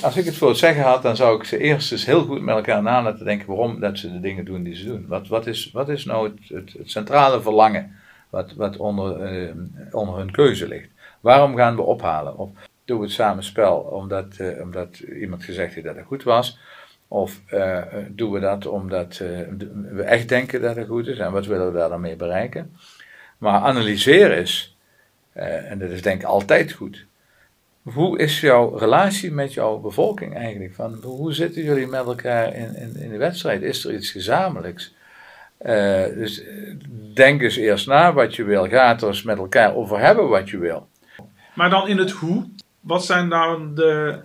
Als 0.00 0.16
ik 0.16 0.24
het 0.24 0.36
voor 0.36 0.48
het 0.48 0.58
zeggen 0.58 0.82
had, 0.82 1.02
dan 1.02 1.16
zou 1.16 1.36
ik 1.36 1.44
ze 1.44 1.58
eerst 1.58 1.92
eens 1.92 2.06
heel 2.06 2.24
goed 2.24 2.40
met 2.40 2.54
elkaar 2.54 2.82
na 2.82 3.02
laten 3.02 3.24
denken 3.24 3.46
waarom 3.46 3.80
dat 3.80 3.98
ze 3.98 4.12
de 4.12 4.20
dingen 4.20 4.44
doen 4.44 4.62
die 4.62 4.74
ze 4.74 4.84
doen. 4.84 5.04
Wat, 5.08 5.28
wat, 5.28 5.46
is, 5.46 5.70
wat 5.72 5.88
is 5.88 6.04
nou 6.04 6.28
het, 6.28 6.48
het, 6.74 6.90
centrale 6.90 7.42
verlangen 7.42 7.96
wat, 8.30 8.52
wat 8.52 8.76
onder, 8.76 9.20
eh, 9.20 9.54
onder 9.90 10.16
hun 10.16 10.30
keuze 10.30 10.68
ligt? 10.68 10.88
Waarom 11.20 11.56
gaan 11.56 11.76
we 11.76 11.82
ophalen? 11.82 12.38
Of 12.38 12.50
doen 12.84 12.98
we 12.98 13.04
het 13.04 13.12
samenspel 13.12 13.76
omdat, 13.76 14.36
eh, 14.36 14.60
omdat 14.60 14.98
iemand 14.98 15.44
gezegd 15.44 15.74
heeft 15.74 15.86
dat 15.86 15.96
het 15.96 16.06
goed 16.06 16.22
was? 16.22 16.58
Of 17.08 17.40
eh, 17.46 17.82
doen 18.08 18.32
we 18.32 18.40
dat 18.40 18.66
omdat 18.66 19.18
we 19.92 20.02
echt 20.02 20.28
denken 20.28 20.60
dat 20.60 20.76
het 20.76 20.88
goed 20.88 21.06
is 21.06 21.18
en 21.18 21.32
wat 21.32 21.46
willen 21.46 21.72
we 21.72 21.78
daar 21.78 21.88
dan 21.88 22.00
mee 22.00 22.16
bereiken? 22.16 22.76
Maar 23.38 23.60
analyseren 23.60 24.36
is, 24.36 24.76
en 25.32 25.78
dat 25.78 25.90
is 25.90 26.02
denk 26.02 26.20
ik 26.20 26.26
altijd 26.26 26.72
goed, 26.72 27.06
hoe 27.82 28.18
is 28.18 28.40
jouw 28.40 28.76
relatie 28.76 29.32
met 29.32 29.54
jouw 29.54 29.78
bevolking 29.78 30.34
eigenlijk? 30.34 30.74
Van, 30.74 30.98
hoe 31.02 31.32
zitten 31.32 31.62
jullie 31.62 31.86
met 31.86 32.04
elkaar 32.04 32.54
in, 32.54 32.96
in, 32.96 33.10
de 33.10 33.16
wedstrijd? 33.16 33.62
Is 33.62 33.84
er 33.84 33.94
iets 33.94 34.10
gezamenlijks? 34.10 34.94
Eh, 35.58 36.04
dus 36.14 36.44
eh, 36.44 36.74
denk 37.14 37.42
eens 37.42 37.56
eerst 37.56 37.86
na 37.86 38.12
wat 38.12 38.36
je 38.36 38.44
wil. 38.44 38.68
Ga 38.68 38.88
het 38.88 39.02
eens 39.02 39.22
met 39.22 39.38
elkaar 39.38 39.74
over 39.74 39.98
hebben 39.98 40.28
wat 40.28 40.50
je 40.50 40.58
wil. 40.58 40.88
Maar 41.54 41.70
dan 41.70 41.88
in 41.88 41.98
het 41.98 42.10
hoe, 42.10 42.44
wat 42.80 43.04
zijn 43.04 43.28
nou 43.28 43.74
de, 43.74 44.18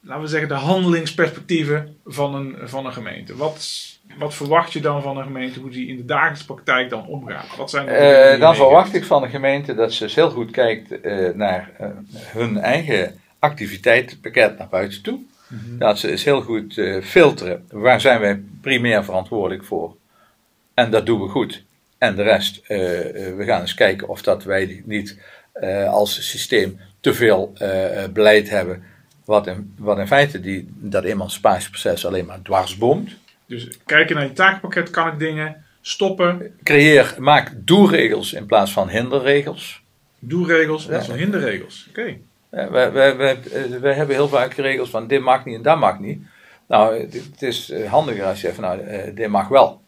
laten 0.00 0.22
we 0.22 0.28
zeggen, 0.28 0.48
de 0.48 0.54
handelingsperspectieven 0.54 1.96
van 2.04 2.34
een, 2.34 2.56
van 2.68 2.86
een 2.86 2.92
gemeente? 2.92 3.36
Wat, 3.36 3.97
wat 4.18 4.34
verwacht 4.34 4.72
je 4.72 4.80
dan 4.80 5.02
van 5.02 5.16
een 5.16 5.24
gemeente, 5.24 5.60
hoe 5.60 5.70
die 5.70 5.88
in 5.88 5.96
de 5.96 6.04
dagelijkse 6.04 6.44
praktijk 6.44 6.90
dan 6.90 7.06
omgaat? 7.06 7.56
Wat 7.56 7.70
zijn 7.70 7.86
de 7.86 7.92
Eh, 7.92 8.40
dan 8.40 8.54
verwacht 8.54 8.94
ik 8.94 9.04
van 9.04 9.22
de 9.22 9.28
gemeente 9.28 9.74
dat 9.74 9.92
ze 9.92 10.02
eens 10.02 10.14
heel 10.14 10.30
goed 10.30 10.50
kijkt 10.50 11.00
eh, 11.00 11.34
naar 11.34 11.70
eh, 11.78 11.88
hun 12.12 12.58
eigen 12.58 13.20
activiteitenpakket 13.38 14.58
naar 14.58 14.68
buiten 14.68 15.02
toe. 15.02 15.18
Dat 15.78 15.98
ze 15.98 16.10
eens 16.10 16.24
heel 16.24 16.42
goed 16.42 16.80
filteren 17.02 17.64
waar 17.70 18.00
zijn 18.00 18.20
wij 18.20 18.42
primair 18.60 19.04
verantwoordelijk 19.04 19.64
voor. 19.64 19.96
En 20.74 20.90
dat 20.90 21.06
doen 21.06 21.20
we 21.20 21.28
goed. 21.28 21.64
En 21.98 22.14
de 22.14 22.22
rest, 22.22 22.66
we 22.66 23.42
gaan 23.46 23.60
eens 23.60 23.74
kijken 23.74 24.08
of 24.08 24.22
dat 24.22 24.44
wij 24.44 24.82
niet 24.84 25.18
als 25.90 26.28
systeem 26.30 26.80
te 27.00 27.14
veel 27.14 27.52
beleid 28.12 28.50
hebben. 28.50 28.82
Wat 29.24 29.46
in, 29.46 29.74
wat 29.78 29.98
in 29.98 30.06
feite 30.06 30.40
die, 30.40 30.68
dat 30.74 31.04
emancipatieproces 31.04 32.06
alleen 32.06 32.26
maar 32.26 32.42
dwarsboomt. 32.42 33.16
Dus 33.48 33.68
kijken 33.84 34.16
naar 34.16 34.24
je 34.24 34.32
takenpakket, 34.32 34.90
kan 34.90 35.08
ik 35.12 35.18
dingen 35.18 35.64
stoppen, 35.80 36.54
Creëer, 36.62 37.14
maak 37.18 37.52
doelregels 37.54 38.32
in 38.32 38.46
plaats 38.46 38.72
van 38.72 38.88
hinderregels. 38.88 39.82
doelregels, 40.18 40.84
Ja. 40.84 40.90
dat 40.90 41.04
zijn 41.04 41.18
hinderregels. 41.18 41.86
Oké. 41.88 42.16
Ja, 42.50 42.70
wij, 42.70 42.92
wij, 42.92 43.16
wij, 43.16 43.38
eh, 43.52 43.80
wij 43.80 43.94
hebben 43.94 44.16
heel 44.16 44.28
vaak 44.28 44.52
regels 44.52 44.90
van 44.90 45.06
dit 45.06 45.20
mag 45.20 45.44
niet 45.44 45.56
en 45.56 45.62
dat 45.62 45.78
mag 45.78 45.98
niet. 45.98 46.22
Nou, 46.66 47.00
het, 47.00 47.12
het 47.14 47.42
is 47.42 47.70
eh, 47.70 47.90
handiger 47.90 48.24
als 48.24 48.40
je 48.40 48.46
zegt, 48.46 48.54
van, 48.54 48.64
nou, 48.64 48.80
eh, 48.80 49.14
dit 49.14 49.28
mag 49.28 49.48
wel. 49.48 49.80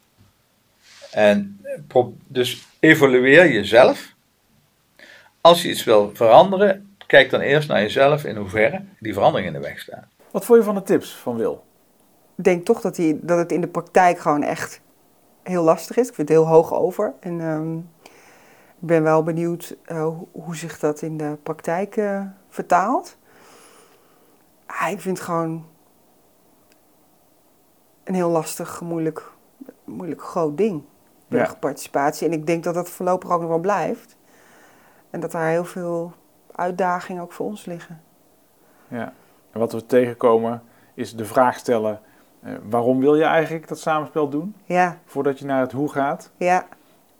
En 1.11 1.59
eh, 1.93 2.05
dus 2.27 2.61
evalueer 2.79 3.51
jezelf. 3.51 4.13
Als 5.41 5.61
je 5.61 5.69
iets 5.69 5.83
wil 5.83 6.11
veranderen, 6.13 6.95
kijk 7.07 7.29
dan 7.29 7.39
eerst 7.39 7.67
naar 7.67 7.81
jezelf 7.81 8.23
in 8.25 8.35
hoeverre 8.35 8.81
die 8.99 9.13
verandering 9.13 9.47
in 9.47 9.53
de 9.61 9.67
weg 9.67 9.79
staat. 9.79 10.05
Wat 10.31 10.45
vond 10.45 10.59
je 10.59 10.65
van 10.65 10.75
de 10.75 10.83
tips 10.83 11.11
van 11.11 11.37
Wil? 11.37 11.65
Ik 12.41 12.47
denk 12.47 12.65
toch 12.65 12.81
dat, 12.81 12.95
die, 12.95 13.19
dat 13.25 13.37
het 13.37 13.51
in 13.51 13.61
de 13.61 13.67
praktijk 13.67 14.19
gewoon 14.19 14.43
echt 14.43 14.81
heel 15.43 15.63
lastig 15.63 15.97
is. 15.97 16.07
Ik 16.07 16.13
vind 16.15 16.29
het 16.29 16.37
heel 16.37 16.47
hoog 16.47 16.73
over. 16.73 17.13
En 17.19 17.41
ehm, 17.41 17.77
ik 18.79 18.87
ben 18.87 19.03
wel 19.03 19.23
benieuwd 19.23 19.77
eh, 19.85 20.07
hoe- 20.31 20.55
zich 20.55 20.79
dat 20.79 21.01
in 21.01 21.17
de 21.17 21.37
praktijk 21.43 21.97
eh, 21.97 22.21
vertaalt. 22.49 23.17
Ah, 24.65 24.89
ik 24.91 25.01
vind 25.01 25.17
het 25.17 25.25
gewoon 25.25 25.65
een 28.03 28.13
heel 28.13 28.29
lastig, 28.29 28.81
moeilijk, 28.81 29.31
moeilijk 29.83 30.21
groot 30.23 30.57
ding. 30.57 30.81
Ja. 30.81 31.37
Burgerparticipatie. 31.37 32.27
En 32.27 32.33
ik 32.33 32.45
denk 32.47 32.63
dat 32.63 32.73
dat 32.73 32.89
voorlopig 32.89 33.29
ook 33.31 33.39
nog 33.39 33.49
wel 33.49 33.59
blijft. 33.59 34.17
En 35.09 35.19
dat 35.19 35.31
daar 35.31 35.49
heel 35.49 35.65
veel 35.65 36.13
uitdagingen 36.51 37.21
ook 37.23 37.31
voor 37.31 37.45
ons 37.45 37.65
liggen. 37.65 38.01
Ja. 38.87 39.13
En 39.51 39.59
wat 39.59 39.71
we 39.71 39.85
tegenkomen 39.85 40.63
is 40.93 41.15
de 41.15 41.25
vraag 41.25 41.57
stellen: 41.57 41.99
eh, 42.43 42.53
waarom 42.69 42.99
wil 42.99 43.15
je 43.15 43.23
eigenlijk 43.23 43.67
dat 43.67 43.79
samenspel 43.79 44.29
doen? 44.29 44.55
Ja, 44.65 44.97
Voordat 45.05 45.39
je 45.39 45.45
naar 45.45 45.61
het 45.61 45.71
hoe 45.71 45.91
gaat. 45.91 46.31
ja, 46.37 46.65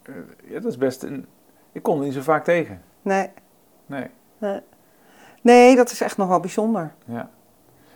Eh, 0.04 0.14
ja, 0.44 0.60
dat 0.60 0.72
is 0.72 0.78
best 0.78 1.04
een. 1.04 1.26
Ik 1.72 1.84
kom 1.84 2.00
er 2.00 2.06
niet 2.06 2.14
zo 2.14 2.22
vaak 2.22 2.44
tegen. 2.44 2.82
nee. 3.02 3.28
Nee. 3.86 4.08
Nee, 5.42 5.76
dat 5.76 5.92
is 5.92 6.02
echt 6.02 6.18
nog 6.18 6.28
wel 6.28 6.40
bijzonder. 6.40 6.92
Ja. 7.06 7.30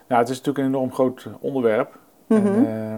Nou, 0.08 0.22
het 0.22 0.30
is 0.30 0.38
natuurlijk 0.38 0.66
een 0.68 0.74
enorm 0.74 0.94
groot 0.94 1.28
onderwerp. 1.40 2.00
Mhm. 2.28 2.48
En, 2.48 2.92
eh, 2.92 2.96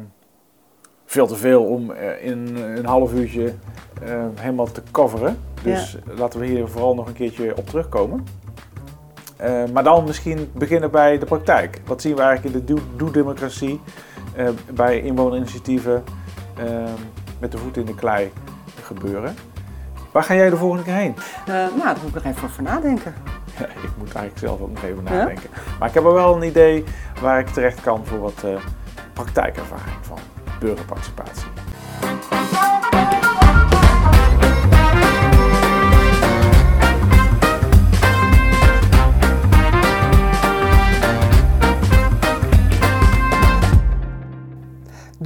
veel 1.06 1.28
te 1.28 1.36
veel 1.36 1.64
om 1.66 1.92
in 2.22 2.56
een 2.56 2.86
half 2.86 3.14
uurtje 3.14 3.54
helemaal 4.36 4.66
te 4.72 4.82
coveren. 4.92 5.40
Dus 5.64 5.98
laten 6.06 6.40
we 6.40 6.46
hier 6.46 6.68
vooral 6.68 6.96
nog 6.96 7.08
een 7.08 7.14
keertje 7.14 7.58
op 7.58 7.68
terugkomen. 7.68 8.24
Maar 9.74 9.84
dan 9.84 10.04
misschien 10.04 10.52
beginnen 10.56 10.92
bij 10.92 11.18
de 11.18 11.26
praktijk. 11.26 11.82
Wat 11.86 12.02
zien 12.02 12.16
we 12.16 12.22
eigenlijk 12.22 12.56
in 12.56 12.62
de 12.66 12.74
doe- 12.74 12.96
doe-democratie 12.98 13.82
eh, 14.38 14.50
bij 14.74 15.02
inwonerinitiatieven 15.02 16.04
eh, 16.56 16.66
met 17.40 17.52
de 17.52 17.58
voet 17.58 17.78
in 17.78 17.86
de 17.86 17.96
klei 17.96 18.32
gebeuren? 18.84 19.36
Waar 20.12 20.24
ga 20.24 20.34
jij 20.36 20.50
de 20.50 20.58
volgende 20.58 20.84
keer 20.84 20.94
heen? 20.94 21.16
Eh, 21.46 21.54
nou, 21.54 21.78
daar 21.78 21.98
moet 22.04 22.16
ik 22.16 22.24
nog 22.24 22.34
even 22.34 22.44
over 22.48 22.64
nadenken. 22.64 23.14
Ja, 23.60 23.66
ik 23.88 23.90
moet 23.98 24.14
eigenlijk 24.14 24.38
zelf 24.38 24.62
ook 24.62 24.70
nog 24.74 24.84
even 24.84 25.04
Ja? 25.04 25.12
nadenken. 25.12 25.50
Maar 25.80 25.88
ik 25.88 25.94
heb 25.94 26.04
er 26.04 26.14
wel 26.14 26.36
een 26.36 26.44
idee 26.48 26.84
waar 27.22 27.40
ik 27.40 27.48
terecht 27.48 27.82
kan 27.82 28.06
voor 28.06 28.20
wat 28.20 28.44
eh, 28.44 28.56
praktijkervaring 29.14 29.96
van 30.02 30.18
burgerparticipatie. 30.60 31.48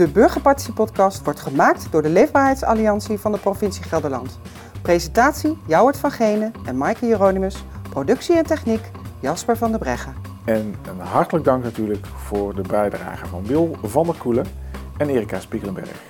De 0.01 0.07
Burgerparticipatie-podcast 0.07 1.23
wordt 1.23 1.39
gemaakt 1.39 1.91
door 1.91 2.01
de 2.01 2.09
Leefbaarheidsalliantie 2.09 3.19
van 3.19 3.31
de 3.31 3.37
provincie 3.37 3.83
Gelderland. 3.83 4.39
Presentatie 4.81 5.57
Jouwert 5.65 5.97
van 5.97 6.11
Genen 6.11 6.53
en 6.65 6.77
Maaike 6.77 7.07
Jeronimus. 7.07 7.63
Productie 7.89 8.37
en 8.37 8.45
techniek 8.45 8.91
Jasper 9.19 9.57
van 9.57 9.69
der 9.69 9.79
Breggen. 9.79 10.13
En 10.45 10.75
een 10.87 10.99
hartelijk 10.99 11.45
dank 11.45 11.63
natuurlijk 11.63 12.05
voor 12.05 12.55
de 12.55 12.61
bijdrage 12.61 13.25
van 13.25 13.45
Wil 13.45 13.77
van 13.83 14.05
der 14.05 14.15
Koelen 14.15 14.45
en 14.97 15.09
Erika 15.09 15.39
Spiegelenberg. 15.39 16.01